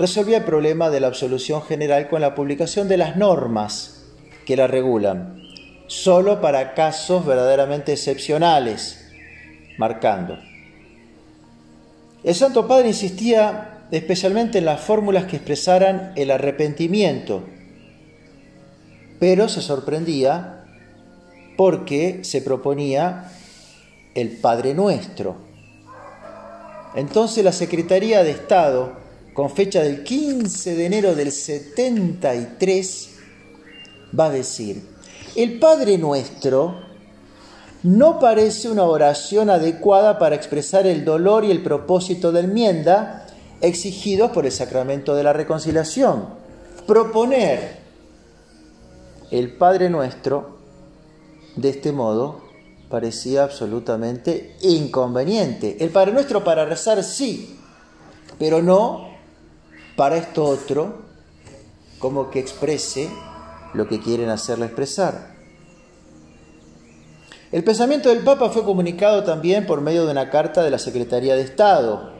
resolvía 0.00 0.38
el 0.38 0.44
problema 0.44 0.88
de 0.88 0.98
la 0.98 1.08
absolución 1.08 1.60
general 1.60 2.08
con 2.08 2.22
la 2.22 2.34
publicación 2.34 2.88
de 2.88 2.96
las 2.96 3.16
normas 3.16 4.06
que 4.46 4.56
la 4.56 4.66
regulan, 4.66 5.42
solo 5.88 6.40
para 6.40 6.72
casos 6.72 7.26
verdaderamente 7.26 7.92
excepcionales, 7.92 9.12
marcando. 9.76 10.38
El 12.24 12.34
Santo 12.34 12.66
Padre 12.66 12.88
insistía 12.88 13.84
especialmente 13.90 14.56
en 14.56 14.64
las 14.64 14.80
fórmulas 14.80 15.24
que 15.24 15.36
expresaran 15.36 16.14
el 16.16 16.30
arrepentimiento, 16.30 17.42
pero 19.18 19.50
se 19.50 19.60
sorprendía 19.60 20.64
porque 21.58 22.24
se 22.24 22.40
proponía 22.40 23.30
el 24.14 24.30
Padre 24.30 24.72
Nuestro. 24.72 25.36
Entonces 26.94 27.44
la 27.44 27.52
Secretaría 27.52 28.24
de 28.24 28.30
Estado, 28.30 28.99
con 29.34 29.50
fecha 29.50 29.82
del 29.82 30.02
15 30.02 30.74
de 30.74 30.86
enero 30.86 31.14
del 31.14 31.32
73, 31.32 33.10
va 34.18 34.26
a 34.26 34.30
decir, 34.30 34.82
el 35.36 35.58
Padre 35.58 35.98
Nuestro 35.98 36.90
no 37.82 38.18
parece 38.18 38.68
una 38.68 38.84
oración 38.84 39.48
adecuada 39.48 40.18
para 40.18 40.36
expresar 40.36 40.86
el 40.86 41.04
dolor 41.04 41.44
y 41.44 41.50
el 41.50 41.62
propósito 41.62 42.32
de 42.32 42.40
enmienda 42.40 43.26
exigidos 43.60 44.30
por 44.32 44.46
el 44.46 44.52
sacramento 44.52 45.14
de 45.14 45.22
la 45.22 45.32
reconciliación. 45.32 46.26
Proponer 46.86 47.78
el 49.30 49.56
Padre 49.56 49.88
Nuestro, 49.88 50.58
de 51.56 51.70
este 51.70 51.92
modo, 51.92 52.42
parecía 52.90 53.44
absolutamente 53.44 54.56
inconveniente. 54.62 55.76
El 55.80 55.90
Padre 55.90 56.12
Nuestro 56.12 56.42
para 56.42 56.64
rezar 56.64 57.02
sí, 57.04 57.56
pero 58.38 58.60
no 58.60 59.09
para 60.00 60.16
esto 60.16 60.46
otro, 60.46 60.94
como 61.98 62.30
que 62.30 62.38
exprese 62.38 63.10
lo 63.74 63.86
que 63.86 64.00
quieren 64.00 64.30
hacerle 64.30 64.64
expresar. 64.64 65.34
El 67.52 67.62
pensamiento 67.64 68.08
del 68.08 68.20
Papa 68.20 68.48
fue 68.48 68.64
comunicado 68.64 69.24
también 69.24 69.66
por 69.66 69.82
medio 69.82 70.06
de 70.06 70.12
una 70.12 70.30
carta 70.30 70.62
de 70.62 70.70
la 70.70 70.78
Secretaría 70.78 71.36
de 71.36 71.42
Estado 71.42 72.14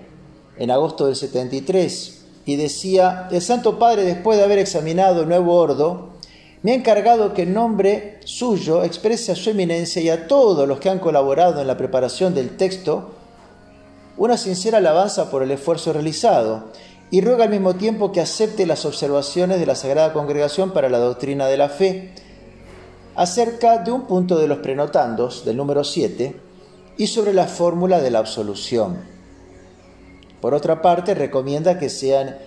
en 0.59 0.71
agosto 0.71 1.07
del 1.07 1.17
73 1.17 2.27
y 2.45 2.57
decía, 2.57 3.29
el 3.31 3.41
Santo 3.41 3.79
Padre 3.79 4.05
después 4.05 4.37
de 4.37 4.45
haber 4.45 4.59
examinado 4.59 5.23
el 5.23 5.29
nuevo 5.31 5.57
ordo, 5.57 6.11
me 6.61 6.73
ha 6.73 6.75
encargado 6.75 7.33
que 7.33 7.45
en 7.45 7.55
nombre 7.55 8.21
suyo 8.27 8.85
exprese 8.85 9.33
a 9.33 9.37
su 9.37 9.49
eminencia 9.49 10.03
y 10.03 10.11
a 10.11 10.29
todos 10.29 10.69
los 10.69 10.81
que 10.81 10.91
han 10.91 10.99
colaborado 10.99 11.63
en 11.63 11.67
la 11.67 11.79
preparación 11.79 12.35
del 12.35 12.59
texto 12.59 13.13
una 14.19 14.37
sincera 14.37 14.77
alabanza 14.77 15.31
por 15.31 15.43
el 15.43 15.51
esfuerzo 15.51 15.95
realizado 15.95 16.65
y 17.11 17.21
ruega 17.21 17.45
al 17.45 17.51
mismo 17.51 17.75
tiempo 17.75 18.13
que 18.13 18.21
acepte 18.21 18.67
las 18.67 18.85
observaciones 18.85 19.59
de 19.59 19.67
la 19.67 19.75
Sagrada 19.75 20.13
Congregación 20.13 20.71
para 20.71 20.89
la 20.89 20.99
Doctrina 20.99 21.47
de 21.49 21.57
la 21.57 21.69
Fe 21.69 22.13
acerca 23.17 23.79
de 23.79 23.91
un 23.91 24.07
punto 24.07 24.39
de 24.39 24.47
los 24.47 24.59
prenotandos 24.59 25.45
del 25.45 25.57
número 25.57 25.83
7 25.83 26.37
y 26.97 27.07
sobre 27.09 27.33
la 27.33 27.47
fórmula 27.47 28.01
de 28.01 28.11
la 28.11 28.21
absolución. 28.21 28.99
Por 30.41 30.55
otra 30.55 30.81
parte, 30.81 31.15
recomienda 31.15 31.79
que 31.79 31.91
sean 31.91 32.39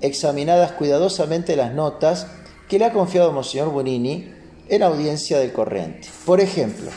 examinadas 0.00 0.72
cuidadosamente 0.72 1.56
las 1.56 1.74
notas 1.74 2.28
que 2.68 2.78
le 2.78 2.84
ha 2.84 2.92
confiado 2.92 3.32
Monseñor 3.32 3.70
Bonini 3.70 4.32
en 4.68 4.82
audiencia 4.82 5.38
del 5.38 5.52
corriente. 5.52 6.08
Por 6.24 6.40
ejemplo, 6.40 6.90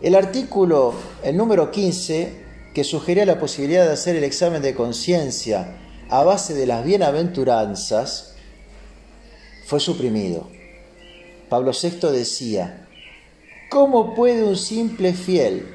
el 0.00 0.14
artículo, 0.14 0.94
el 1.22 1.36
número 1.36 1.70
15, 1.70 2.45
que 2.76 2.84
sugería 2.84 3.24
la 3.24 3.38
posibilidad 3.38 3.86
de 3.86 3.94
hacer 3.94 4.16
el 4.16 4.24
examen 4.24 4.60
de 4.60 4.74
conciencia 4.74 5.78
a 6.10 6.22
base 6.24 6.52
de 6.52 6.66
las 6.66 6.84
bienaventuranzas, 6.84 8.34
fue 9.64 9.80
suprimido. 9.80 10.50
Pablo 11.48 11.72
VI 11.72 12.10
decía, 12.12 12.86
¿cómo 13.70 14.14
puede 14.14 14.44
un 14.44 14.58
simple 14.58 15.14
fiel, 15.14 15.74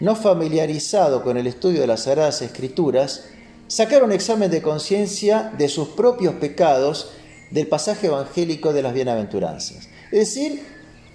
no 0.00 0.16
familiarizado 0.16 1.22
con 1.22 1.36
el 1.36 1.46
estudio 1.46 1.80
de 1.80 1.86
las 1.86 2.02
Sagradas 2.02 2.42
Escrituras, 2.42 3.26
sacar 3.68 4.02
un 4.02 4.10
examen 4.10 4.50
de 4.50 4.62
conciencia 4.62 5.52
de 5.56 5.68
sus 5.68 5.90
propios 5.90 6.34
pecados 6.34 7.12
del 7.52 7.68
pasaje 7.68 8.08
evangélico 8.08 8.72
de 8.72 8.82
las 8.82 8.94
bienaventuranzas. 8.94 9.88
Es 10.10 10.34
decir, 10.34 10.60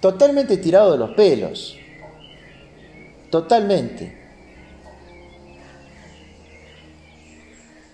totalmente 0.00 0.56
tirado 0.56 0.92
de 0.92 0.96
los 0.96 1.10
pelos. 1.10 1.76
Totalmente. 3.28 4.17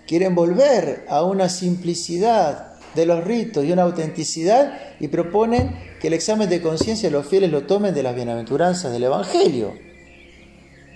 Quieren 0.07 0.35
volver 0.35 1.05
a 1.09 1.23
una 1.25 1.49
simplicidad 1.49 2.75
de 2.95 3.07
los 3.07 3.25
ritos 3.25 3.65
y 3.65 3.73
una 3.73 3.83
autenticidad 3.83 4.79
y 5.01 5.09
proponen 5.09 5.77
que 6.01 6.09
el 6.09 6.15
examen 6.15 6.49
de 6.49 6.63
conciencia 6.63 7.11
los 7.11 7.27
fieles 7.27 7.51
lo 7.51 7.65
tomen 7.65 7.95
de 7.95 8.03
las 8.03 8.15
bienaventuranzas 8.15 8.93
del 8.93 9.05
Evangelio. 9.05 9.75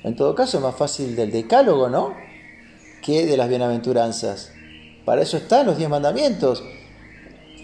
En 0.04 0.14
todo 0.14 0.34
caso 0.34 0.58
es 0.58 0.62
más 0.62 0.76
fácil 0.76 1.16
del 1.16 1.32
decálogo, 1.32 1.88
¿no? 1.88 2.14
Que 3.02 3.26
de 3.26 3.36
las 3.36 3.48
bienaventuranzas. 3.48 4.52
Para 5.04 5.22
eso 5.22 5.38
están 5.38 5.66
los 5.66 5.76
diez 5.76 5.88
mandamientos. 5.88 6.62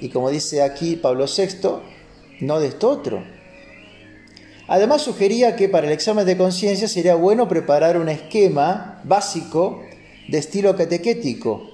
Y 0.00 0.08
como 0.08 0.30
dice 0.30 0.62
aquí 0.62 0.96
Pablo 0.96 1.26
VI, 1.26 1.80
no 2.40 2.58
de 2.58 2.68
esto 2.68 2.90
otro. 2.90 3.22
Además 4.66 5.02
sugería 5.02 5.56
que 5.56 5.68
para 5.68 5.86
el 5.86 5.92
examen 5.92 6.24
de 6.26 6.36
conciencia 6.36 6.88
sería 6.88 7.14
bueno 7.14 7.48
preparar 7.48 7.98
un 7.98 8.08
esquema 8.08 9.00
básico 9.04 9.82
de 10.28 10.38
estilo 10.38 10.76
catequético. 10.76 11.70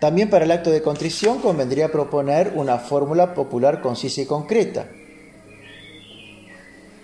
También 0.00 0.30
para 0.30 0.44
el 0.44 0.50
acto 0.50 0.70
de 0.70 0.82
contrición 0.82 1.40
convendría 1.40 1.90
proponer 1.90 2.52
una 2.54 2.78
fórmula 2.78 3.34
popular 3.34 3.80
concisa 3.80 4.22
y 4.22 4.26
concreta. 4.26 4.88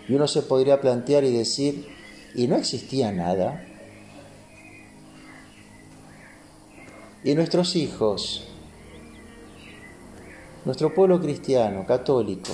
Y 0.09 0.15
uno 0.15 0.29
se 0.29 0.43
podría 0.43 0.81
plantear 0.81 1.25
y 1.25 1.37
decir, 1.37 1.89
¿y 2.35 2.47
no 2.47 2.57
existía 2.57 3.11
nada? 3.11 3.65
¿Y 7.25 7.35
nuestros 7.35 7.75
hijos? 7.75 8.47
Nuestro 10.65 10.95
pueblo 10.95 11.21
cristiano, 11.21 11.87
católico, 11.87 12.53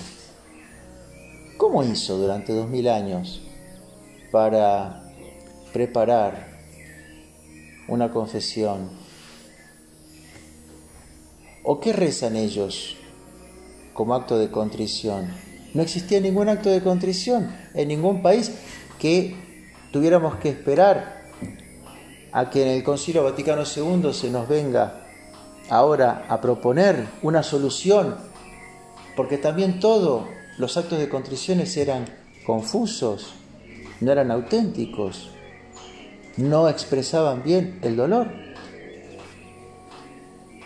¿cómo 1.56 1.85
hizo 1.85 2.16
durante 2.16 2.52
dos 2.52 2.68
mil 2.68 2.88
años 2.88 3.42
para 4.33 5.04
preparar 5.72 6.49
una 7.90 8.11
confesión? 8.11 8.88
¿O 11.62 11.79
qué 11.81 11.92
rezan 11.92 12.37
ellos 12.37 12.96
como 13.92 14.14
acto 14.14 14.38
de 14.38 14.50
contrición? 14.50 15.29
No 15.74 15.83
existía 15.83 16.20
ningún 16.20 16.48
acto 16.48 16.70
de 16.70 16.83
contrición 16.83 17.55
en 17.74 17.88
ningún 17.88 18.22
país 18.22 18.53
que 18.98 19.37
tuviéramos 19.92 20.37
que 20.37 20.48
esperar 20.48 21.20
a 22.33 22.48
que 22.48 22.62
en 22.62 22.68
el 22.68 22.85
Concilio 22.85 23.24
Vaticano 23.24 23.64
II 23.64 24.12
se 24.14 24.31
nos 24.31 24.48
venga 24.48 25.07
ahora 25.68 26.26
a 26.29 26.40
proponer 26.40 27.07
una 27.22 27.42
solución, 27.42 28.16
porque 29.16 29.37
también 29.37 29.81
todos 29.81 30.24
los 30.59 30.76
actos 30.76 30.98
de 30.98 31.09
contriciones 31.09 31.76
eran 31.76 32.07
confusos, 32.46 33.35
no 34.00 34.12
eran 34.12 34.31
auténticos 34.31 35.31
no 36.40 36.68
expresaban 36.68 37.42
bien 37.42 37.79
el 37.83 37.96
dolor. 37.96 38.29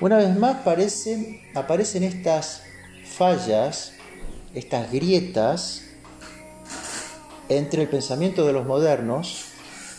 Una 0.01 0.19
vez 0.19 0.37
más 0.37 0.57
aparecen, 0.57 2.03
estas 2.03 2.63
fallas, 3.05 3.93
estas 4.55 4.91
grietas 4.93 5.83
entre 7.49 7.83
el 7.83 7.89
pensamiento 7.89 8.47
de 8.47 8.53
los 8.53 8.67
modernos, 8.67 9.47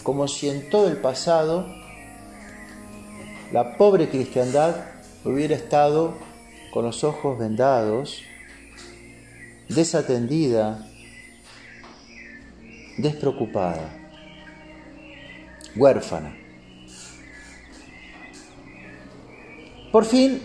como 0.03 0.27
si 0.27 0.49
en 0.49 0.69
todo 0.69 0.87
el 0.87 0.97
pasado 0.97 1.65
la 3.51 3.77
pobre 3.77 4.09
cristiandad 4.09 4.75
hubiera 5.23 5.55
estado 5.55 6.15
con 6.71 6.85
los 6.85 7.03
ojos 7.03 7.39
vendados, 7.39 8.21
desatendida, 9.69 10.87
despreocupada 12.97 14.04
huérfana. 15.75 16.35
Por 19.91 20.05
fin, 20.05 20.41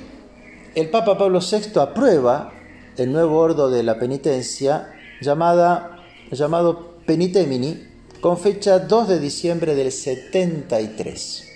el 0.75 0.89
Papa 0.91 1.19
Pablo 1.19 1.41
VI 1.41 1.81
aprueba 1.81 2.53
el 2.97 3.13
nuevo 3.13 3.39
ordo 3.39 3.71
de 3.71 3.83
la 3.83 3.99
penitencia 3.99 4.93
llamada, 5.21 5.99
llamado 6.31 6.97
Penitemini 7.07 7.89
con 8.21 8.39
fecha 8.39 8.79
2 8.79 9.09
de 9.09 9.19
diciembre 9.19 9.75
del 9.75 9.91
73. 9.91 11.49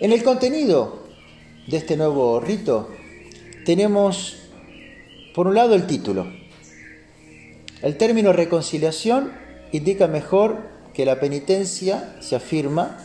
En 0.00 0.12
el 0.12 0.22
contenido 0.22 1.04
de 1.66 1.76
este 1.76 1.96
nuevo 1.96 2.40
rito 2.40 2.88
tenemos, 3.64 4.36
por 5.34 5.46
un 5.46 5.54
lado, 5.54 5.74
el 5.74 5.86
título. 5.86 6.26
El 7.82 7.96
término 7.96 8.32
reconciliación 8.32 9.32
indica 9.72 10.06
mejor 10.06 10.73
que 10.94 11.04
la 11.04 11.20
penitencia 11.20 12.14
se 12.20 12.36
afirma 12.36 12.98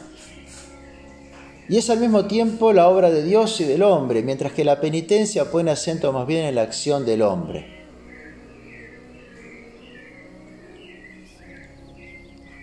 y 1.67 1.77
es 1.77 1.89
al 1.89 1.99
mismo 1.99 2.25
tiempo 2.25 2.73
la 2.73 2.87
obra 2.87 3.11
de 3.11 3.23
Dios 3.23 3.59
y 3.61 3.63
del 3.63 3.83
hombre, 3.83 4.23
mientras 4.23 4.53
que 4.53 4.63
la 4.63 4.81
penitencia 4.81 5.51
pone 5.51 5.69
acento 5.69 6.11
más 6.11 6.25
bien 6.25 6.45
en 6.45 6.55
la 6.55 6.63
acción 6.63 7.05
del 7.05 7.21
hombre. 7.21 7.79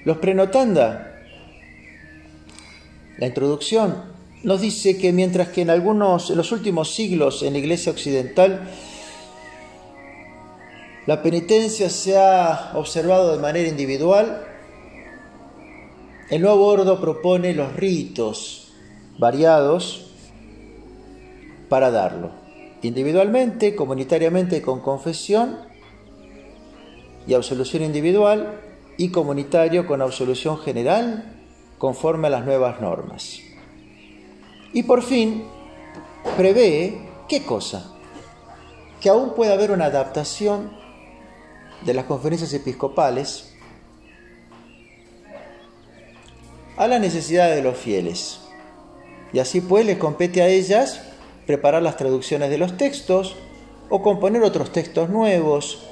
Los 0.05 0.19
prenotanda, 0.19 1.21
la 3.19 3.27
introducción, 3.27 4.17
nos 4.43 4.61
dice 4.61 4.99
que 4.99 5.13
mientras 5.13 5.49
que 5.49 5.63
en 5.63 5.71
algunos, 5.71 6.31
en 6.31 6.37
los 6.37 6.51
últimos 6.53 6.93
siglos 6.93 7.43
en 7.43 7.53
la 7.53 7.59
iglesia 7.59 7.93
occidental, 7.93 8.69
la 11.07 11.23
penitencia 11.23 11.89
se 11.91 12.17
ha 12.17 12.73
observado 12.75 13.37
de 13.37 13.43
manera 13.43 13.69
individual, 13.69 14.56
el 16.31 16.43
nuevo 16.43 16.67
ordo 16.67 17.01
propone 17.01 17.55
los 17.55 17.75
ritos 17.75 18.73
variados 19.19 20.07
para 21.69 21.91
darlo, 21.91 22.31
individualmente, 22.83 23.75
comunitariamente 23.77 24.61
con 24.63 24.81
confesión 24.81 25.59
y 27.27 27.35
absolución 27.35 27.83
individual 27.83 28.61
y 28.97 29.11
comunitario 29.11 29.87
con 29.87 30.03
absolución 30.03 30.59
general 30.59 31.33
conforme 31.79 32.29
a 32.29 32.31
las 32.31 32.45
nuevas 32.45 32.81
normas. 32.81 33.41
Y 34.73 34.83
por 34.83 35.03
fin 35.03 35.45
prevé, 36.37 37.09
¿qué 37.29 37.45
cosa? 37.45 37.93
Que 39.01 39.09
aún 39.09 39.35
puede 39.35 39.53
haber 39.53 39.71
una 39.71 39.87
adaptación 39.87 40.71
de 41.85 41.95
las 41.95 42.07
conferencias 42.07 42.53
episcopales 42.53 43.56
a 46.77 46.87
las 46.87 47.01
necesidades 47.01 47.57
de 47.57 47.63
los 47.63 47.77
fieles. 47.77 48.41
Y 49.33 49.39
así 49.39 49.61
pues 49.61 49.85
les 49.85 49.99
compete 49.99 50.43
a 50.43 50.49
ellas 50.49 51.01
preparar 51.47 51.83
las 51.83 51.97
traducciones 51.97 52.51
de 52.51 52.59
los 52.59 52.77
textos 52.77 53.37
o 53.89 54.03
componer 54.03 54.43
otros 54.43 54.73
textos 54.73 55.09
nuevos, 55.09 55.85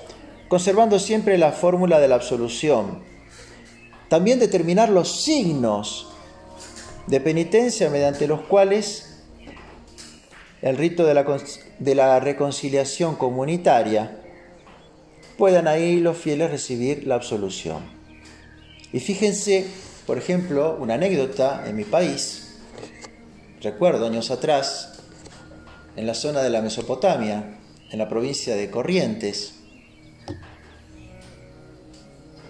conservando 0.48 0.98
siempre 0.98 1.38
la 1.38 1.52
fórmula 1.52 2.00
de 2.00 2.08
la 2.08 2.16
absolución. 2.16 3.02
También 4.08 4.38
determinar 4.38 4.88
los 4.88 5.22
signos 5.22 6.08
de 7.06 7.20
penitencia 7.20 7.90
mediante 7.90 8.26
los 8.26 8.40
cuales 8.42 9.22
el 10.62 10.76
rito 10.76 11.04
de 11.04 11.14
la, 11.14 11.24
de 11.78 11.94
la 11.94 12.20
reconciliación 12.20 13.16
comunitaria 13.16 14.20
puedan 15.36 15.68
ahí 15.68 16.00
los 16.00 16.16
fieles 16.16 16.50
recibir 16.50 17.06
la 17.06 17.16
absolución. 17.16 17.82
Y 18.92 19.00
fíjense 19.00 19.66
por 20.06 20.18
ejemplo, 20.18 20.76
una 20.78 20.94
anécdota 20.94 21.64
en 21.66 21.76
mi 21.76 21.84
país, 21.84 22.56
recuerdo 23.62 24.06
años 24.06 24.30
atrás, 24.30 25.00
en 25.96 26.06
la 26.06 26.14
zona 26.14 26.42
de 26.42 26.50
la 26.50 26.60
Mesopotamia, 26.60 27.58
en 27.90 27.98
la 27.98 28.08
provincia 28.08 28.54
de 28.54 28.70
Corrientes, 28.70 29.54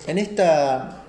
en 0.07 0.19
esta 0.19 1.05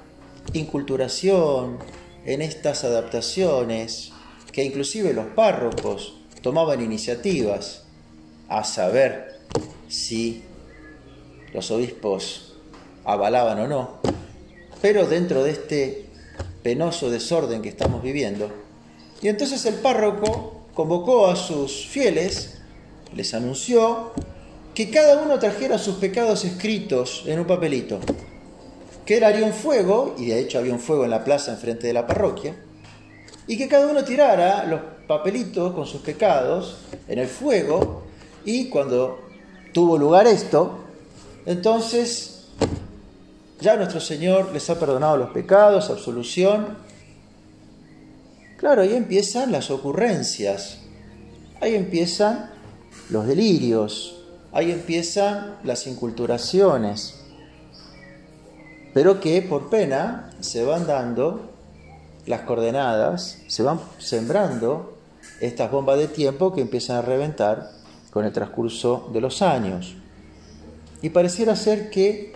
inculturación, 0.54 1.80
en 2.26 2.42
estas 2.42 2.84
adaptaciones, 2.84 4.12
que 4.52 4.64
inclusive 4.64 5.14
los 5.14 5.28
párrocos 5.28 6.22
tomaban 6.42 6.82
iniciativas 6.82 7.86
a 8.48 8.64
saber 8.64 9.40
si 9.88 10.44
los 11.54 11.72
obispos 11.72 12.54
avalaban 13.04 13.60
o 13.60 13.68
no, 13.68 14.00
pero 14.82 15.08
dentro 15.08 15.44
de 15.44 15.52
este 15.52 16.06
penoso 16.66 17.12
desorden 17.12 17.62
que 17.62 17.70
estamos 17.70 18.02
viviendo. 18.02 18.50
Y 19.22 19.28
entonces 19.28 19.64
el 19.68 19.76
párroco 19.76 20.64
convocó 20.74 21.28
a 21.28 21.36
sus 21.36 21.86
fieles, 21.86 22.58
les 23.14 23.36
anunció 23.36 24.14
que 24.74 24.90
cada 24.90 25.22
uno 25.22 25.38
trajera 25.38 25.78
sus 25.78 25.98
pecados 25.98 26.44
escritos 26.44 27.22
en 27.28 27.40
un 27.40 27.46
papelito, 27.46 28.00
que 29.06 29.18
él 29.18 29.26
haría 29.26 29.46
un 29.46 29.54
fuego, 29.54 30.16
y 30.18 30.26
de 30.26 30.40
hecho 30.40 30.58
había 30.58 30.74
un 30.74 30.80
fuego 30.80 31.04
en 31.04 31.12
la 31.12 31.24
plaza 31.24 31.52
enfrente 31.52 31.86
de 31.86 31.94
la 31.94 32.08
parroquia, 32.08 32.56
y 33.46 33.60
que 33.60 33.68
cada 33.68 33.86
uno 33.86 34.04
tirara 34.04 34.66
los 34.66 34.82
papelitos 35.08 35.72
con 35.76 35.86
sus 35.86 36.02
pecados 36.02 36.78
en 37.08 37.20
el 37.20 37.28
fuego, 37.28 38.02
y 38.44 38.70
cuando 38.70 39.20
tuvo 39.72 40.00
lugar 40.00 40.26
esto, 40.26 40.80
entonces 41.46 42.35
ya 43.62 43.76
nuestro 43.78 44.00
Señor 44.00 44.52
les 44.54 44.70
ha 44.70 44.80
perdonado 44.80 45.18
los 45.18 45.30
pecados, 45.30 45.90
absolución, 45.90 46.78
Claro, 48.58 48.82
ahí 48.82 48.96
empiezan 48.96 49.52
las 49.52 49.70
ocurrencias, 49.70 50.80
ahí 51.60 51.76
empiezan 51.76 52.50
los 53.10 53.28
delirios, 53.28 54.24
ahí 54.54 54.72
empiezan 54.72 55.58
las 55.64 55.88
inculturaciones, 55.88 57.16
pero 58.94 59.20
que 59.20 59.42
por 59.42 59.70
pena 59.70 60.32
se 60.40 60.64
van 60.64 60.88
dando 60.88 61.52
las 62.26 62.42
coordenadas, 62.42 63.42
se 63.48 63.62
van 63.62 63.80
sembrando 64.00 64.98
estas 65.42 65.70
bombas 65.70 66.00
de 66.00 66.08
tiempo 66.08 66.54
que 66.54 66.62
empiezan 66.62 66.96
a 66.98 67.02
reventar 67.02 67.72
con 68.10 68.24
el 68.24 68.32
transcurso 68.32 69.10
de 69.12 69.20
los 69.20 69.42
años. 69.42 69.96
Y 71.02 71.10
pareciera 71.10 71.58
ser 71.58 71.90
que 71.90 72.34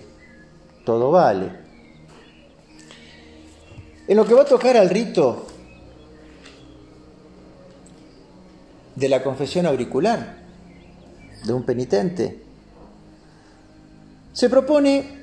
todo 0.86 1.12
vale. 1.12 1.52
En 4.08 4.18
lo 4.18 4.26
que 4.26 4.34
va 4.34 4.42
a 4.42 4.46
tocar 4.46 4.76
al 4.78 4.90
rito 4.90 5.46
de 8.96 9.10
la 9.10 9.24
confesión 9.24 9.66
auricular 9.66 10.38
de 11.46 11.54
un 11.54 11.64
penitente, 11.64 12.44
se 14.34 14.50
propone 14.50 15.20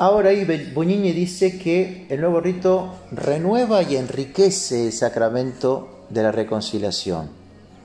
Ahora 0.00 0.30
ahí 0.30 0.46
Buñini 0.72 1.12
dice 1.12 1.58
que 1.58 2.06
el 2.08 2.22
nuevo 2.22 2.40
rito 2.40 2.94
renueva 3.12 3.82
y 3.82 3.96
enriquece 3.96 4.86
el 4.86 4.92
sacramento 4.94 6.06
de 6.08 6.22
la 6.22 6.32
reconciliación. 6.32 7.28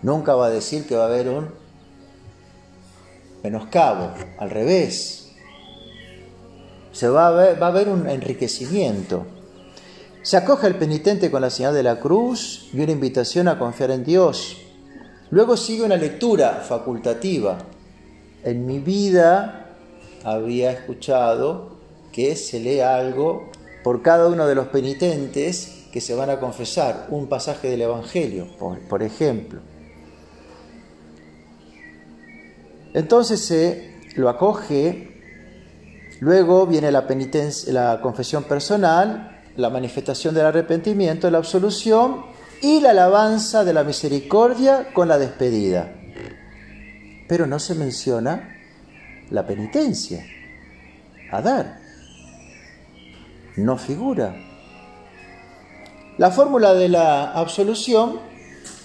Nunca 0.02 0.34
va 0.34 0.46
a 0.46 0.50
decir 0.50 0.88
que 0.88 0.96
va 0.96 1.04
a 1.04 1.08
haber 1.08 1.28
un 1.28 1.50
menoscabo, 3.44 4.14
al 4.38 4.50
revés. 4.50 5.25
Se 6.96 7.10
va 7.10 7.28
a, 7.28 7.54
va 7.56 7.66
a 7.66 7.70
haber 7.70 7.90
un 7.90 8.08
enriquecimiento. 8.08 9.26
Se 10.22 10.38
acoge 10.38 10.66
al 10.66 10.78
penitente 10.78 11.30
con 11.30 11.42
la 11.42 11.50
señal 11.50 11.74
de 11.74 11.84
la 11.84 12.00
cruz 12.00 12.70
y 12.72 12.80
una 12.80 12.94
invitación 12.94 13.50
a 13.50 13.60
confiar 13.60 13.92
en 13.92 14.06
Dios. 14.06 14.58
Luego 15.30 15.58
sigue 15.58 15.84
una 15.84 15.98
lectura 15.98 16.64
facultativa. 16.66 17.58
En 18.44 18.66
mi 18.66 18.80
vida 18.80 19.76
había 20.24 20.72
escuchado 20.72 21.76
que 22.14 22.38
se 22.38 22.62
lea 22.62 22.96
algo 22.96 23.52
por 23.84 24.02
cada 24.02 24.28
uno 24.28 24.48
de 24.48 24.56
los 24.56 24.68
penitentes 24.68 25.88
que 25.92 26.02
se 26.02 26.16
van 26.16 26.30
a 26.30 26.40
confesar, 26.40 27.08
un 27.10 27.28
pasaje 27.28 27.70
del 27.70 27.82
Evangelio, 27.82 28.48
por, 28.58 29.04
ejemplo. 29.04 29.60
Entonces 32.94 33.42
se 33.42 33.96
lo 34.16 34.30
acoge, 34.30 35.15
luego 36.20 36.66
viene 36.68 36.92
la, 36.92 37.08
penitencia, 37.08 37.72
la 37.74 38.02
confesión 38.02 38.44
personal, 38.44 39.42
la 39.56 39.70
manifestación 39.70 40.34
del 40.36 40.46
arrepentimiento, 40.46 41.30
la 41.30 41.38
absolución 41.38 42.26
y 42.62 42.80
la 42.80 42.92
alabanza 42.92 43.64
de 43.64 43.74
la 43.74 43.84
misericordia 43.84 44.94
con 44.94 45.08
la 45.08 45.18
despedida. 45.18 45.94
Pero 47.28 47.48
no 47.48 47.60
se 47.60 47.76
menciona 47.76 48.58
la 49.30 49.46
penitencia, 49.46 50.26
a 51.32 51.42
dar 51.42 51.86
no 53.58 53.78
figura. 53.78 54.36
La 56.18 56.32
fórmula 56.32 56.74
de 56.74 56.90
la 56.90 57.32
absolución 57.32 58.20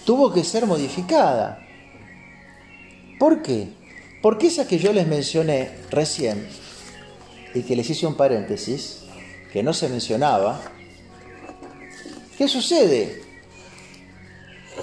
tuvo 0.05 0.33
que 0.33 0.45
ser 0.45 0.67
modificada. 0.67 1.61
¿Por 3.19 3.43
qué? 3.43 3.75
Porque 4.23 4.49
esa 4.49 4.67
que 4.67 4.79
yo 4.79 4.93
les 4.93 5.07
mencioné 5.07 5.71
recién 5.91 6.49
y 7.55 7.63
que 7.63 7.77
les 7.77 7.89
hice 7.91 8.07
un 8.07 8.15
paréntesis, 8.15 9.05
que 9.53 9.63
no 9.63 9.73
se 9.73 9.89
mencionaba, 9.89 10.61
¿qué 12.39 12.49
sucede? 12.49 13.23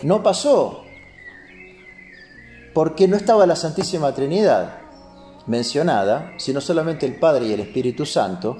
No 0.04 0.22
pasó, 0.22 0.84
porque 2.74 3.08
no 3.08 3.18
estaba 3.18 3.46
la 3.46 3.56
Santísima 3.56 4.14
Trinidad 4.14 4.80
mencionada, 5.48 6.34
sino 6.38 6.62
solamente 6.62 7.06
el 7.06 7.16
Padre 7.16 7.48
y 7.48 7.54
el 7.54 7.62
Espíritu 7.62 8.06
Santo, 8.06 8.58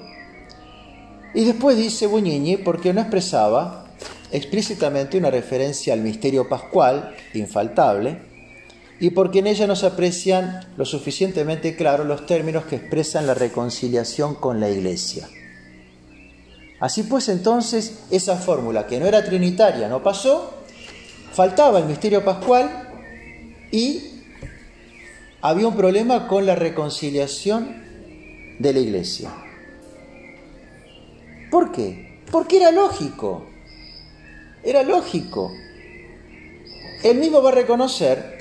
y 1.34 1.44
después 1.44 1.76
dice 1.76 2.06
Buñini 2.06 2.56
porque 2.56 2.94
no 2.94 3.00
expresaba 3.02 3.84
explícitamente 4.32 5.18
una 5.18 5.30
referencia 5.30 5.92
al 5.92 6.00
misterio 6.00 6.48
pascual, 6.48 7.14
infaltable, 7.34 8.27
y 9.00 9.10
porque 9.10 9.40
en 9.40 9.46
ella 9.46 9.66
no 9.66 9.76
se 9.76 9.86
aprecian 9.86 10.66
lo 10.76 10.84
suficientemente 10.84 11.76
claros 11.76 12.06
los 12.06 12.26
términos 12.26 12.64
que 12.64 12.76
expresan 12.76 13.26
la 13.26 13.34
reconciliación 13.34 14.34
con 14.34 14.60
la 14.60 14.68
Iglesia. 14.68 15.28
Así 16.80 17.04
pues 17.04 17.28
entonces 17.28 18.00
esa 18.10 18.36
fórmula 18.36 18.86
que 18.86 18.98
no 19.00 19.06
era 19.06 19.24
trinitaria 19.24 19.88
no 19.88 20.02
pasó, 20.02 20.54
faltaba 21.32 21.78
el 21.78 21.86
misterio 21.86 22.24
pascual 22.24 22.88
y 23.70 24.22
había 25.40 25.68
un 25.68 25.76
problema 25.76 26.26
con 26.26 26.46
la 26.46 26.54
reconciliación 26.54 27.82
de 28.58 28.72
la 28.72 28.78
Iglesia. 28.80 29.30
¿Por 31.50 31.72
qué? 31.72 32.20
Porque 32.30 32.56
era 32.58 32.70
lógico. 32.70 33.46
Era 34.62 34.82
lógico. 34.82 35.52
Él 37.02 37.18
mismo 37.18 37.40
va 37.40 37.50
a 37.50 37.54
reconocer, 37.54 38.37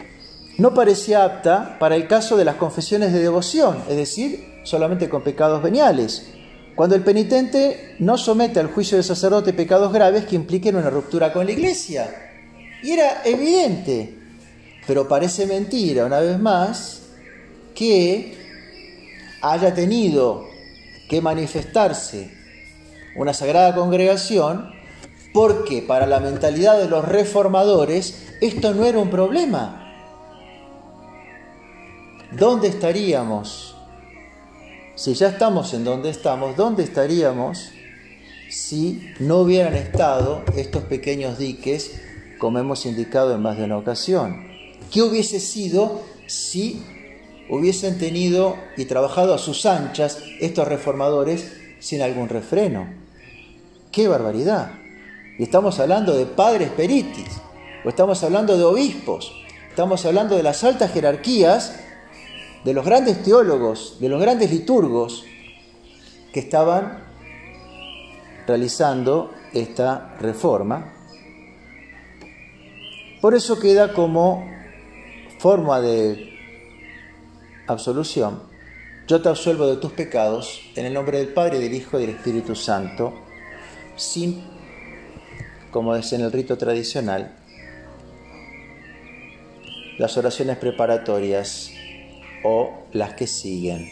no 0.58 0.74
parecía 0.74 1.24
apta 1.24 1.78
para 1.80 1.96
el 1.96 2.08
caso 2.08 2.36
de 2.36 2.46
las 2.46 2.56
confesiones 2.56 3.14
de 3.14 3.20
devoción, 3.20 3.78
es 3.90 3.96
decir, 3.96 4.62
solamente 4.64 5.08
con 5.08 5.22
pecados 5.22 5.62
veniales, 5.62 6.28
cuando 6.76 6.96
el 6.96 7.04
penitente 7.04 7.96
no 8.00 8.18
somete 8.18 8.60
al 8.60 8.68
juicio 8.68 8.98
del 8.98 9.04
sacerdote 9.04 9.54
pecados 9.54 9.94
graves 9.94 10.26
que 10.26 10.36
impliquen 10.36 10.76
una 10.76 10.90
ruptura 10.90 11.32
con 11.34 11.46
la 11.46 11.52
iglesia. 11.52 12.08
Y 12.84 12.92
era 12.92 13.24
evidente, 13.24 14.16
pero 14.86 15.08
parece 15.08 15.46
mentira, 15.46 16.06
una 16.06 16.20
vez 16.20 16.40
más, 16.40 17.02
que 17.74 18.38
haya 19.42 19.74
tenido 19.74 20.46
que 21.10 21.22
manifestarse 21.22 22.32
una 23.16 23.34
sagrada 23.34 23.76
congregación, 23.76 24.72
porque 25.34 25.82
para 25.82 26.06
la 26.06 26.20
mentalidad 26.20 26.80
de 26.80 26.88
los 26.88 27.06
reformadores 27.06 28.24
esto 28.42 28.74
no 28.74 28.86
era 28.86 29.00
un 29.00 29.10
problema. 29.10 29.87
¿Dónde 32.32 32.68
estaríamos? 32.68 33.74
Si 34.96 35.14
ya 35.14 35.30
estamos 35.30 35.74
en 35.74 35.86
donde 35.86 36.10
estamos, 36.10 36.58
¿dónde 36.58 36.84
estaríamos 36.84 37.72
si 38.50 39.14
no 39.20 39.40
hubieran 39.40 39.76
estado 39.76 40.44
estos 40.58 40.84
pequeños 40.84 41.38
diques, 41.38 42.02
como 42.38 42.60
hemos 42.60 42.86
indicado 42.86 43.34
en 43.34 43.42
más 43.42 43.58
de 43.58 43.64
una 43.64 43.78
ocasión? 43.78 44.46
¿Qué 44.92 45.02
hubiese 45.04 45.40
sido 45.40 46.02
si 46.26 46.84
hubiesen 47.50 47.98
tenido 47.98 48.58
y 48.76 48.86
trabajado 48.86 49.34
a 49.34 49.38
sus 49.38 49.66
anchas 49.66 50.22
estos 50.42 50.68
reformadores 50.68 51.54
sin 51.80 52.02
algún 52.02 52.28
refreno? 52.28 52.90
¡Qué 53.90 54.10
barbaridad! 54.10 54.72
Y 55.40 55.44
estamos 55.44 55.80
hablando 55.80 56.18
de 56.18 56.26
padres 56.26 56.72
peritis, 56.72 57.40
o 57.86 57.90
estamos 57.90 58.22
hablando 58.24 58.58
de 58.58 58.66
obispos, 58.66 59.32
estamos 59.70 60.06
hablando 60.06 60.36
de 60.36 60.44
las 60.44 60.66
altas 60.66 60.92
jerarquías, 60.92 61.87
de 62.68 62.74
los 62.74 62.84
grandes 62.84 63.24
teólogos, 63.24 63.96
de 64.02 64.10
los 64.10 64.20
grandes 64.20 64.52
liturgos 64.52 65.24
que 66.34 66.42
estaban 66.42 67.02
realizando 68.46 69.32
esta 69.54 70.18
reforma. 70.20 70.94
Por 73.22 73.36
eso 73.36 73.58
queda 73.58 73.94
como 73.94 74.46
forma 75.40 75.80
de 75.80 76.38
absolución, 77.68 78.44
yo 79.08 79.22
te 79.22 79.30
absuelvo 79.30 79.66
de 79.68 79.78
tus 79.78 79.94
pecados 79.94 80.60
en 80.76 80.88
el 80.88 80.94
nombre 80.94 81.20
del 81.20 81.30
Padre, 81.30 81.60
del 81.60 81.74
Hijo 81.74 81.98
y 81.98 82.02
del 82.02 82.16
Espíritu 82.18 82.54
Santo 82.54 83.14
sin, 83.96 84.44
como 85.72 85.96
es 85.96 86.12
en 86.12 86.20
el 86.20 86.34
rito 86.34 86.58
tradicional, 86.58 87.34
las 89.98 90.18
oraciones 90.18 90.58
preparatorias 90.58 91.72
o 92.44 92.88
las 92.94 93.14
que 93.14 93.28
siguen. 93.28 93.90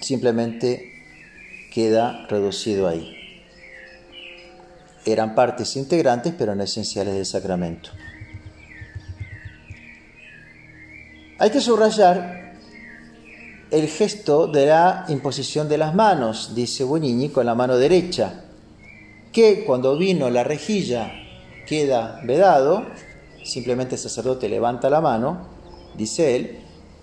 Simplemente 0.00 0.92
queda 1.72 2.26
reducido 2.28 2.88
ahí. 2.88 3.16
Eran 5.04 5.34
partes 5.34 5.76
integrantes, 5.76 6.34
pero 6.36 6.54
no 6.54 6.62
esenciales 6.62 7.14
del 7.14 7.26
sacramento. 7.26 7.90
Hay 11.38 11.50
que 11.50 11.60
subrayar 11.60 12.54
el 13.70 13.88
gesto 13.88 14.46
de 14.46 14.66
la 14.66 15.06
imposición 15.08 15.68
de 15.68 15.78
las 15.78 15.94
manos, 15.94 16.54
dice 16.54 16.84
Buñini, 16.84 17.28
con 17.28 17.46
la 17.46 17.54
mano 17.54 17.76
derecha, 17.76 18.44
que 19.32 19.64
cuando 19.64 19.96
vino 19.96 20.28
la 20.28 20.44
rejilla 20.44 21.12
queda 21.66 22.20
vedado, 22.24 22.84
simplemente 23.44 23.94
el 23.94 24.00
sacerdote 24.00 24.48
levanta 24.48 24.90
la 24.90 25.00
mano, 25.00 25.48
dice 25.96 26.36
él, 26.36 26.58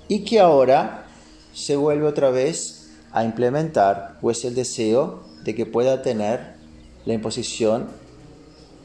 y 0.08 0.24
que 0.24 0.40
ahora 0.40 1.06
se 1.54 1.76
vuelve 1.76 2.08
otra 2.08 2.30
vez 2.30 2.92
a 3.12 3.24
implementar, 3.24 4.18
pues 4.22 4.46
el 4.46 4.56
deseo 4.56 5.24
de 5.44 5.56
que 5.56 5.66
pueda 5.66 6.02
tener 6.02 6.56
la 7.06 7.14
imposición 7.14 7.88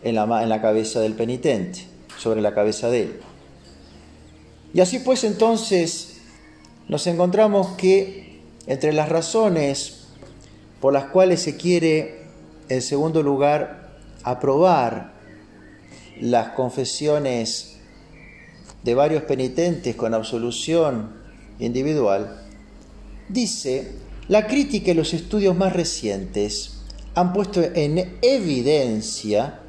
en 0.03 0.15
la, 0.15 0.43
en 0.43 0.49
la 0.49 0.63
cabeza 0.63 1.01
del 1.01 1.15
penitente, 1.15 1.87
sobre 2.19 2.41
la 2.41 2.55
cabeza 2.55 2.89
de 2.89 3.03
él. 3.03 3.21
Y 4.75 4.81
así 4.81 5.01
pues 5.01 5.25
entonces 5.25 6.19
nos 6.89 7.07
encontramos 7.07 7.69
que 7.77 8.41
entre 8.67 8.93
las 8.93 9.09
razones 9.09 10.07
por 10.81 10.93
las 10.93 11.05
cuales 11.05 11.41
se 11.41 11.57
quiere, 11.57 12.23
en 12.69 12.83
segundo 12.83 13.23
lugar, 13.23 13.91
aprobar 14.25 15.13
las 16.21 16.49
confesiones 16.51 17.72
de 18.85 18.95
varios 18.95 19.23
penitentes 19.25 19.95
con 19.97 20.15
absolución 20.15 21.11
individual, 21.59 22.43
dice, 23.29 23.93
la 24.29 24.47
crítica 24.47 24.91
y 24.93 24.95
los 24.95 25.15
estudios 25.15 25.57
más 25.57 25.73
recientes 25.73 26.79
han 27.15 27.33
puesto 27.33 27.63
en 27.63 28.19
evidencia 28.23 29.61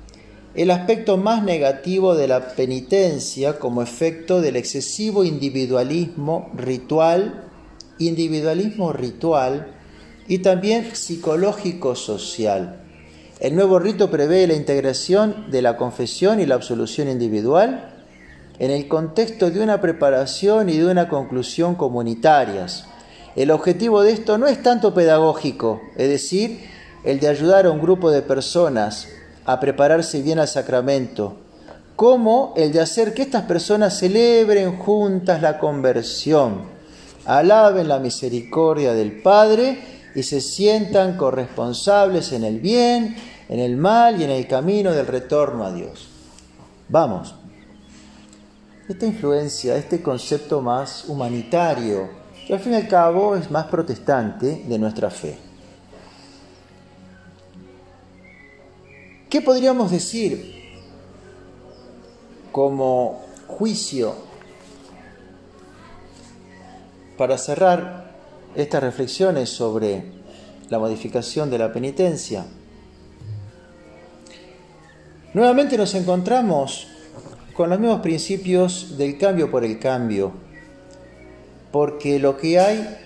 el 0.55 0.69
aspecto 0.69 1.17
más 1.17 1.43
negativo 1.43 2.15
de 2.15 2.27
la 2.27 2.49
penitencia 2.49 3.57
como 3.57 3.81
efecto 3.81 4.39
del 4.39 4.55
excesivo 4.55 5.23
individualismo 5.23 6.51
ritual, 6.55 7.49
individualismo 7.97 8.93
ritual 8.93 9.73
y 10.27 10.39
también 10.39 10.95
psicológico-social. 10.95 12.81
El 13.39 13.55
nuevo 13.55 13.79
rito 13.79 14.11
prevé 14.11 14.45
la 14.47 14.53
integración 14.53 15.49
de 15.49 15.63
la 15.63 15.75
confesión 15.75 16.39
y 16.39 16.45
la 16.45 16.55
absolución 16.55 17.09
individual 17.09 17.92
en 18.59 18.71
el 18.71 18.87
contexto 18.87 19.49
de 19.49 19.61
una 19.61 19.81
preparación 19.81 20.69
y 20.69 20.77
de 20.77 20.85
una 20.85 21.09
conclusión 21.09 21.75
comunitarias. 21.75 22.85
El 23.35 23.51
objetivo 23.51 24.03
de 24.03 24.11
esto 24.11 24.37
no 24.37 24.47
es 24.47 24.61
tanto 24.61 24.93
pedagógico, 24.93 25.81
es 25.97 26.09
decir, 26.09 26.69
el 27.03 27.19
de 27.19 27.27
ayudar 27.27 27.65
a 27.65 27.71
un 27.71 27.81
grupo 27.81 28.11
de 28.11 28.21
personas 28.21 29.07
a 29.45 29.59
prepararse 29.59 30.21
bien 30.21 30.39
al 30.39 30.47
sacramento, 30.47 31.37
como 31.95 32.53
el 32.55 32.71
de 32.71 32.79
hacer 32.79 33.13
que 33.13 33.23
estas 33.23 33.43
personas 33.43 33.97
celebren 33.97 34.77
juntas 34.77 35.41
la 35.41 35.59
conversión, 35.59 36.63
alaben 37.25 37.87
la 37.87 37.99
misericordia 37.99 38.93
del 38.93 39.21
Padre 39.21 39.79
y 40.15 40.23
se 40.23 40.41
sientan 40.41 41.17
corresponsables 41.17 42.31
en 42.33 42.43
el 42.43 42.59
bien, 42.59 43.15
en 43.49 43.59
el 43.59 43.77
mal 43.77 44.19
y 44.19 44.23
en 44.23 44.31
el 44.31 44.47
camino 44.47 44.91
del 44.91 45.07
retorno 45.07 45.65
a 45.65 45.73
Dios. 45.73 46.07
Vamos, 46.89 47.35
esta 48.93 49.05
influencia, 49.07 49.75
este 49.75 50.01
concepto 50.01 50.61
más 50.61 51.05
humanitario, 51.07 52.09
que 52.45 52.53
al 52.53 52.59
fin 52.59 52.73
y 52.73 52.75
al 52.75 52.87
cabo 52.87 53.35
es 53.35 53.49
más 53.49 53.65
protestante 53.65 54.63
de 54.67 54.77
nuestra 54.77 55.09
fe. 55.09 55.37
¿Qué 59.29 59.41
podríamos 59.41 59.89
decir 59.89 60.61
como 62.51 63.23
juicio 63.47 64.13
para 67.17 67.39
cerrar 67.39 68.11
estas 68.55 68.83
reflexiones 68.83 69.49
sobre 69.49 70.03
la 70.69 70.77
modificación 70.77 71.49
de 71.49 71.57
la 71.57 71.73
penitencia? 71.73 72.45
Nuevamente 75.33 75.77
nos 75.77 75.95
encontramos 75.95 76.92
con 77.53 77.69
los 77.69 77.79
mismos 77.79 78.01
principios 78.01 78.97
del 78.97 79.17
cambio 79.17 79.51
por 79.51 79.63
el 79.63 79.79
cambio, 79.79 80.33
porque 81.71 82.19
lo 82.19 82.37
que 82.37 82.59
hay 82.59 82.97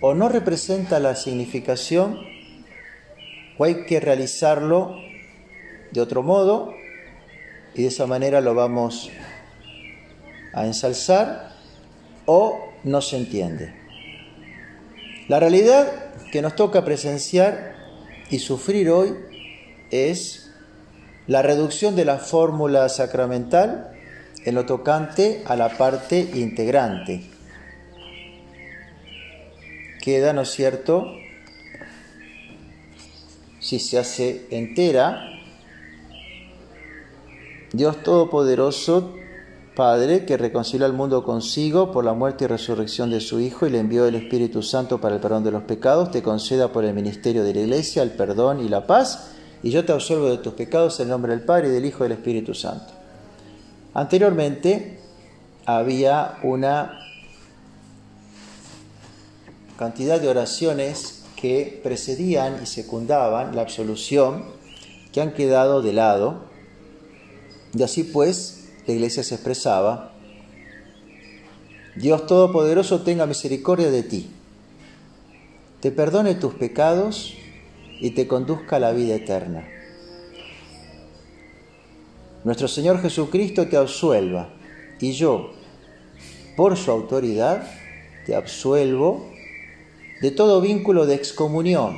o 0.00 0.14
no 0.14 0.28
representa 0.28 0.98
la 0.98 1.14
significación 1.14 2.18
o 3.58 3.64
hay 3.64 3.84
que 3.86 4.00
realizarlo 4.00 4.96
de 5.92 6.00
otro 6.00 6.22
modo 6.22 6.74
y 7.74 7.82
de 7.82 7.88
esa 7.88 8.06
manera 8.06 8.40
lo 8.40 8.54
vamos 8.54 9.10
a 10.52 10.66
ensalzar 10.66 11.52
o 12.24 12.72
no 12.84 13.00
se 13.00 13.16
entiende. 13.16 13.74
La 15.28 15.40
realidad 15.40 15.86
que 16.32 16.42
nos 16.42 16.56
toca 16.56 16.84
presenciar 16.84 17.74
y 18.30 18.38
sufrir 18.38 18.90
hoy 18.90 19.14
es 19.90 20.45
la 21.26 21.42
reducción 21.42 21.96
de 21.96 22.04
la 22.04 22.18
fórmula 22.18 22.88
sacramental 22.88 23.92
en 24.44 24.54
lo 24.54 24.64
tocante 24.64 25.42
a 25.46 25.56
la 25.56 25.76
parte 25.76 26.18
integrante. 26.34 27.30
Queda, 30.00 30.32
¿no 30.32 30.42
es 30.42 30.50
cierto?, 30.50 31.06
si 33.58 33.80
se 33.80 33.98
hace 33.98 34.46
entera, 34.50 35.28
Dios 37.72 38.00
Todopoderoso, 38.04 39.16
Padre, 39.74 40.24
que 40.24 40.36
reconcilia 40.36 40.86
al 40.86 40.92
mundo 40.92 41.24
consigo 41.24 41.90
por 41.90 42.04
la 42.04 42.14
muerte 42.14 42.44
y 42.44 42.46
resurrección 42.46 43.10
de 43.10 43.20
su 43.20 43.40
Hijo 43.40 43.66
y 43.66 43.70
le 43.70 43.80
envió 43.80 44.06
el 44.06 44.14
Espíritu 44.14 44.62
Santo 44.62 45.00
para 45.00 45.16
el 45.16 45.20
perdón 45.20 45.42
de 45.42 45.50
los 45.50 45.64
pecados, 45.64 46.12
te 46.12 46.22
conceda 46.22 46.72
por 46.72 46.84
el 46.84 46.94
ministerio 46.94 47.42
de 47.42 47.54
la 47.54 47.60
Iglesia 47.62 48.04
el 48.04 48.12
perdón 48.12 48.64
y 48.64 48.68
la 48.68 48.86
paz, 48.86 49.35
y 49.66 49.70
yo 49.70 49.84
te 49.84 49.90
absuelvo 49.90 50.30
de 50.30 50.38
tus 50.38 50.52
pecados 50.52 51.00
en 51.00 51.08
nombre 51.08 51.32
del 51.32 51.44
Padre 51.44 51.66
y 51.66 51.70
del 51.72 51.84
Hijo 51.84 52.04
y 52.04 52.08
del 52.08 52.18
Espíritu 52.18 52.54
Santo. 52.54 52.92
Anteriormente 53.94 55.00
había 55.64 56.38
una 56.44 57.00
cantidad 59.76 60.20
de 60.20 60.28
oraciones 60.28 61.24
que 61.34 61.80
precedían 61.82 62.60
y 62.62 62.66
secundaban 62.66 63.56
la 63.56 63.62
absolución 63.62 64.44
que 65.12 65.20
han 65.20 65.32
quedado 65.32 65.82
de 65.82 65.94
lado 65.94 66.44
y 67.76 67.82
así 67.82 68.04
pues, 68.04 68.68
la 68.86 68.94
iglesia 68.94 69.24
se 69.24 69.34
expresaba, 69.34 70.12
Dios 71.96 72.24
Todopoderoso 72.28 73.00
tenga 73.00 73.26
misericordia 73.26 73.90
de 73.90 74.04
ti, 74.04 74.30
te 75.80 75.90
perdone 75.90 76.36
tus 76.36 76.54
pecados 76.54 77.34
y 78.00 78.10
te 78.10 78.26
conduzca 78.26 78.76
a 78.76 78.80
la 78.80 78.92
vida 78.92 79.14
eterna. 79.14 79.66
Nuestro 82.44 82.68
Señor 82.68 83.02
Jesucristo 83.02 83.66
te 83.66 83.76
absuelva 83.76 84.50
y 85.00 85.12
yo, 85.12 85.52
por 86.56 86.76
su 86.76 86.90
autoridad, 86.90 87.68
te 88.24 88.34
absuelvo 88.34 89.30
de 90.20 90.30
todo 90.30 90.60
vínculo 90.60 91.06
de 91.06 91.14
excomunión. 91.14 91.96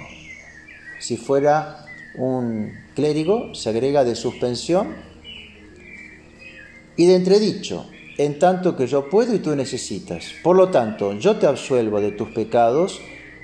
Si 1.00 1.16
fuera 1.16 1.84
un 2.16 2.72
clérigo, 2.94 3.54
se 3.54 3.68
agrega 3.68 4.04
de 4.04 4.16
suspensión 4.16 4.94
y 6.96 7.06
de 7.06 7.14
entredicho, 7.14 7.86
en 8.16 8.38
tanto 8.38 8.76
que 8.76 8.86
yo 8.86 9.08
puedo 9.08 9.34
y 9.34 9.38
tú 9.38 9.54
necesitas. 9.54 10.32
Por 10.42 10.56
lo 10.56 10.70
tanto, 10.70 11.12
yo 11.12 11.36
te 11.36 11.46
absuelvo 11.46 12.00
de 12.00 12.10
tus 12.10 12.30
pecados 12.30 13.00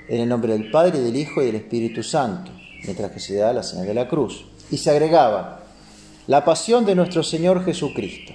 en 0.07 0.21
el 0.21 0.29
nombre 0.29 0.53
del 0.53 0.71
Padre, 0.71 0.99
del 0.99 1.15
Hijo 1.15 1.41
y 1.41 1.47
del 1.47 1.55
Espíritu 1.55 2.03
Santo, 2.03 2.51
mientras 2.83 3.11
que 3.11 3.19
se 3.19 3.35
da 3.35 3.53
la 3.53 3.63
señal 3.63 3.87
de 3.87 3.93
la 3.93 4.07
cruz. 4.07 4.45
Y 4.71 4.77
se 4.77 4.89
agregaba, 4.91 5.63
la 6.27 6.43
pasión 6.43 6.85
de 6.85 6.95
nuestro 6.95 7.23
Señor 7.23 7.63
Jesucristo, 7.63 8.33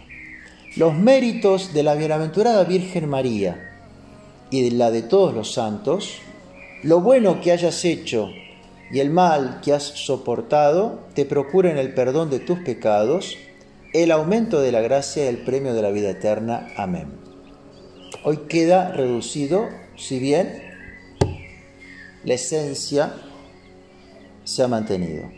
los 0.77 0.95
méritos 0.95 1.73
de 1.73 1.83
la 1.83 1.95
bienaventurada 1.95 2.65
Virgen 2.65 3.09
María 3.09 3.79
y 4.51 4.63
de 4.63 4.77
la 4.77 4.91
de 4.91 5.03
todos 5.03 5.35
los 5.35 5.53
santos, 5.53 6.19
lo 6.83 7.01
bueno 7.01 7.41
que 7.41 7.53
hayas 7.53 7.85
hecho 7.85 8.31
y 8.93 9.01
el 9.01 9.11
mal 9.11 9.61
que 9.63 9.73
has 9.73 9.83
soportado, 9.83 11.01
te 11.15 11.25
procuren 11.25 11.79
el 11.79 11.95
perdón 11.95 12.31
de 12.31 12.41
tus 12.41 12.61
pecados, 12.61 13.37
el 13.93 14.11
aumento 14.13 14.61
de 14.61 14.73
la 14.73 14.81
gracia 14.81 15.25
y 15.25 15.29
el 15.29 15.39
premio 15.39 15.75
de 15.75 15.83
la 15.83 15.91
vida 15.91 16.11
eterna. 16.11 16.69
Amén. 16.77 17.09
Hoy 18.25 18.39
queda 18.49 18.93
reducido, 18.93 19.69
si 19.97 20.19
bien 20.19 20.70
la 22.25 22.35
esencia 22.35 23.15
se 24.45 24.63
ha 24.63 24.69
mantenido. 24.69 25.31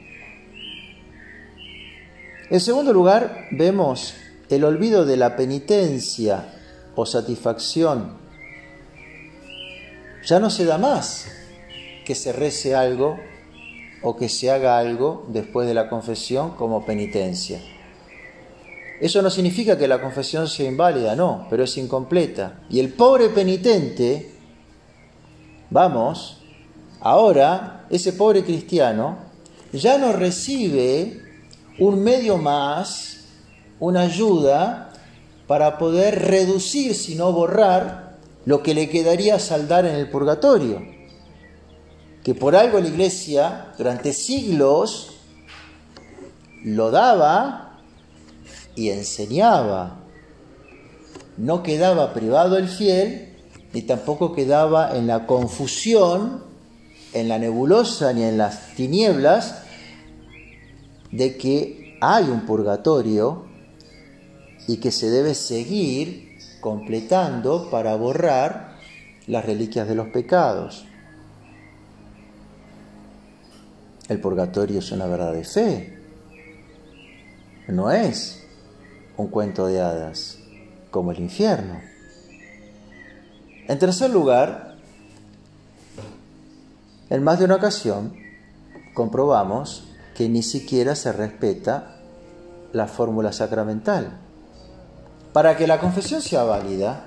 En 2.51 2.61
segundo 2.61 2.93
lugar, 2.93 3.47
vemos 3.51 4.15
el 4.49 4.65
olvido 4.65 5.07
de 5.07 5.17
la 5.17 5.37
penitencia 5.37 6.53
o 6.95 7.07
satisfacción. 7.07 8.19
Ya 10.27 10.39
no 10.39 10.51
se 10.51 10.65
da 10.65 10.79
más 10.79 11.27
que 12.05 12.15
se 12.15 12.33
rece 12.33 12.75
algo 12.75 13.19
o 14.03 14.17
que 14.17 14.29
se 14.29 14.51
haga 14.51 14.79
algo 14.79 15.27
después 15.29 15.67
de 15.67 15.75
la 15.75 15.89
confesión 15.89 16.51
como 16.57 16.85
penitencia. 16.85 17.61
Eso 19.01 19.23
no 19.23 19.31
significa 19.31 19.79
que 19.79 19.89
la 19.89 20.01
confesión 20.01 20.47
sea 20.47 20.69
inválida, 20.69 21.17
no, 21.17 21.47
pero 21.49 21.65
es 21.65 21.77
incompleta. 21.77 22.61
Y 22.69 22.79
el 22.79 22.93
pobre 22.93 23.31
penitente, 23.31 24.31
vamos, 25.71 26.42
ahora 27.03 27.87
ese 27.91 28.13
pobre 28.13 28.45
cristiano 28.45 29.19
ya 29.73 29.99
no 29.99 30.13
recibe 30.13 31.23
un 31.79 32.03
medio 32.03 32.37
más, 32.39 33.25
una 33.81 34.03
ayuda 34.03 34.93
para 35.47 35.79
poder 35.79 36.29
reducir, 36.29 36.95
si 36.95 37.15
no 37.15 37.33
borrar, 37.33 38.19
lo 38.45 38.63
que 38.63 38.75
le 38.75 38.89
quedaría 38.89 39.39
saldar 39.39 39.87
en 39.87 39.97
el 39.97 40.11
purgatorio. 40.11 40.83
Que 42.23 42.35
por 42.35 42.55
algo 42.55 42.79
la 42.79 42.89
iglesia 42.89 43.73
durante 43.77 44.13
siglos 44.13 45.13
lo 46.65 46.91
daba 46.91 47.81
y 48.75 48.91
enseñaba. 48.91 50.01
No 51.37 51.63
quedaba 51.63 52.13
privado 52.13 52.57
el 52.57 52.69
fiel, 52.69 53.37
ni 53.73 53.83
tampoco 53.83 54.35
quedaba 54.35 54.97
en 54.97 55.07
la 55.07 55.27
confusión, 55.27 56.52
en 57.13 57.29
la 57.29 57.39
nebulosa 57.39 58.13
ni 58.13 58.23
en 58.23 58.39
las 58.39 58.75
tinieblas 58.75 59.63
de 61.11 61.37
que 61.37 61.99
hay 62.01 62.25
un 62.25 62.47
purgatorio 62.47 63.45
y 64.67 64.79
que 64.79 64.91
se 64.91 65.11
debe 65.11 65.35
seguir 65.35 66.39
completando 66.61 67.71
para 67.71 67.95
borrar 67.97 68.77
las 69.27 69.45
reliquias 69.45 69.89
de 69.89 69.95
los 69.95 70.09
pecados. 70.09 70.87
El 74.09 74.21
purgatorio 74.21 74.81
es 74.81 74.91
una 74.93 75.07
verdad 75.07 75.33
de 75.33 75.45
fe, 75.45 75.99
no 77.69 77.91
es 77.91 78.45
un 79.17 79.29
cuento 79.29 79.67
de 79.67 79.81
hadas 79.81 80.39
como 80.91 81.13
el 81.13 81.21
infierno. 81.21 81.81
En 83.69 83.79
tercer 83.79 84.11
lugar, 84.11 84.72
en 87.13 87.23
más 87.23 87.39
de 87.39 87.45
una 87.45 87.57
ocasión 87.57 88.15
comprobamos 88.95 89.85
que 90.15 90.31
ni 90.31 90.43
siquiera 90.43 90.95
se 90.95 91.13
respeta 91.13 92.01
la 92.73 92.89
fórmula 92.89 93.35
sacramental. 93.35 94.19
Para 95.35 95.59
que 95.59 95.67
la 95.67 95.79
confesión 95.79 96.23
sea 96.23 96.45
válida, 96.45 97.07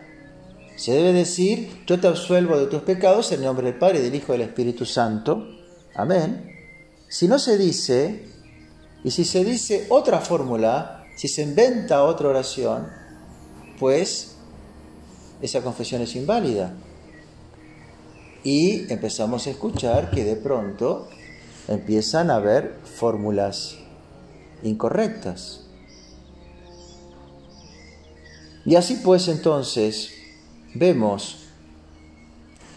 se 0.75 0.93
debe 0.93 1.11
decir, 1.11 1.83
yo 1.87 1.99
te 1.99 2.05
absuelvo 2.05 2.55
de 2.59 2.67
tus 2.67 2.83
pecados 2.83 3.31
en 3.31 3.41
nombre 3.41 3.65
del 3.65 3.79
Padre, 3.79 3.99
del 3.99 4.13
Hijo 4.13 4.35
y 4.35 4.37
del 4.37 4.47
Espíritu 4.47 4.85
Santo. 4.85 5.43
Amén. 5.95 6.51
Si 7.09 7.27
no 7.27 7.39
se 7.39 7.57
dice, 7.57 8.29
y 9.03 9.09
si 9.09 9.25
se 9.25 9.43
dice 9.43 9.87
otra 9.89 10.19
fórmula, 10.19 11.05
si 11.17 11.27
se 11.27 11.41
inventa 11.41 12.03
otra 12.03 12.29
oración, 12.29 12.87
pues 13.79 14.35
esa 15.41 15.61
confesión 15.61 16.03
es 16.03 16.15
inválida. 16.15 16.75
Y 18.45 18.93
empezamos 18.93 19.47
a 19.47 19.49
escuchar 19.49 20.11
que 20.11 20.23
de 20.23 20.35
pronto 20.35 21.09
empiezan 21.67 22.29
a 22.29 22.35
haber 22.35 22.75
fórmulas 22.83 23.75
incorrectas. 24.61 25.61
Y 28.63 28.75
así 28.75 29.01
pues 29.03 29.29
entonces 29.29 30.11
vemos 30.75 31.47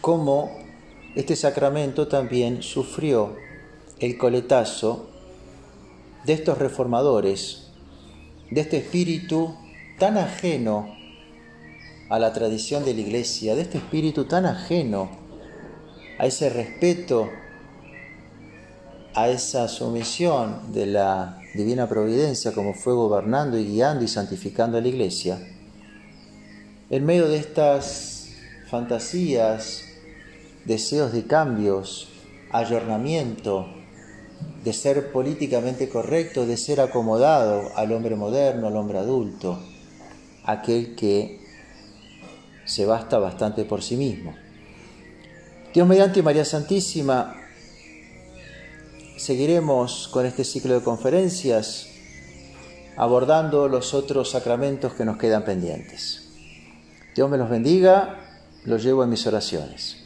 cómo 0.01 0.57
este 1.15 1.37
sacramento 1.37 2.09
también 2.09 2.63
sufrió 2.63 3.37
el 4.01 4.17
coletazo 4.17 5.11
de 6.25 6.33
estos 6.33 6.57
reformadores, 6.57 7.69
de 8.51 8.63
este 8.63 8.79
espíritu 8.79 9.55
tan 9.99 10.17
ajeno 10.17 10.97
a 12.09 12.19
la 12.19 12.33
tradición 12.33 12.87
de 12.87 12.95
la 12.95 13.03
iglesia, 13.03 13.55
de 13.55 13.61
este 13.61 13.77
espíritu 13.77 14.25
tan 14.25 14.47
ajeno 14.47 15.28
a 16.19 16.27
ese 16.27 16.51
respeto, 16.51 17.31
a 19.15 19.29
esa 19.29 19.69
sumisión 19.69 20.73
de 20.73 20.87
la 20.87 21.41
divina 21.55 21.89
providencia 21.89 22.53
como 22.53 22.75
fue 22.75 22.93
gobernando 22.93 23.59
y 23.59 23.65
guiando 23.65 24.05
y 24.05 24.09
santificando 24.09 24.79
a 24.79 24.81
la 24.81 24.89
iglesia, 24.89 25.39
en 26.91 27.05
medio 27.05 27.29
de 27.29 27.37
estas 27.37 28.31
fantasías, 28.69 29.85
deseos 30.65 31.13
de 31.13 31.25
cambios, 31.25 32.09
ayornamiento, 32.51 33.67
de 34.65 34.73
ser 34.73 35.13
políticamente 35.13 35.89
correcto, 35.89 36.47
de 36.47 36.57
ser 36.57 36.81
acomodado 36.81 37.71
al 37.77 37.93
hombre 37.93 38.17
moderno, 38.17 38.67
al 38.67 38.77
hombre 38.77 38.99
adulto, 38.99 39.59
aquel 40.45 40.95
que 40.95 41.41
se 42.65 42.87
basta 42.87 43.19
bastante 43.19 43.65
por 43.65 43.83
sí 43.83 43.97
mismo. 43.97 44.35
Dios 45.79 45.87
mediante 45.87 46.25
María 46.25 46.45
Santísima, 46.45 47.37
seguiremos 49.17 50.09
con 50.09 50.27
este 50.27 50.43
ciclo 50.43 50.75
de 50.75 50.83
conferencias 50.83 51.87
abordando 52.97 53.69
los 53.69 53.95
otros 53.95 54.29
sacramentos 54.29 54.95
que 54.95 55.05
nos 55.05 55.19
quedan 55.19 55.45
pendientes. 55.45 56.31
Dios 57.15 57.31
me 57.31 57.39
los 57.39 57.49
bendiga, 57.49 58.19
los 58.65 58.83
llevo 58.83 59.05
en 59.05 59.11
mis 59.11 59.25
oraciones. 59.29 59.99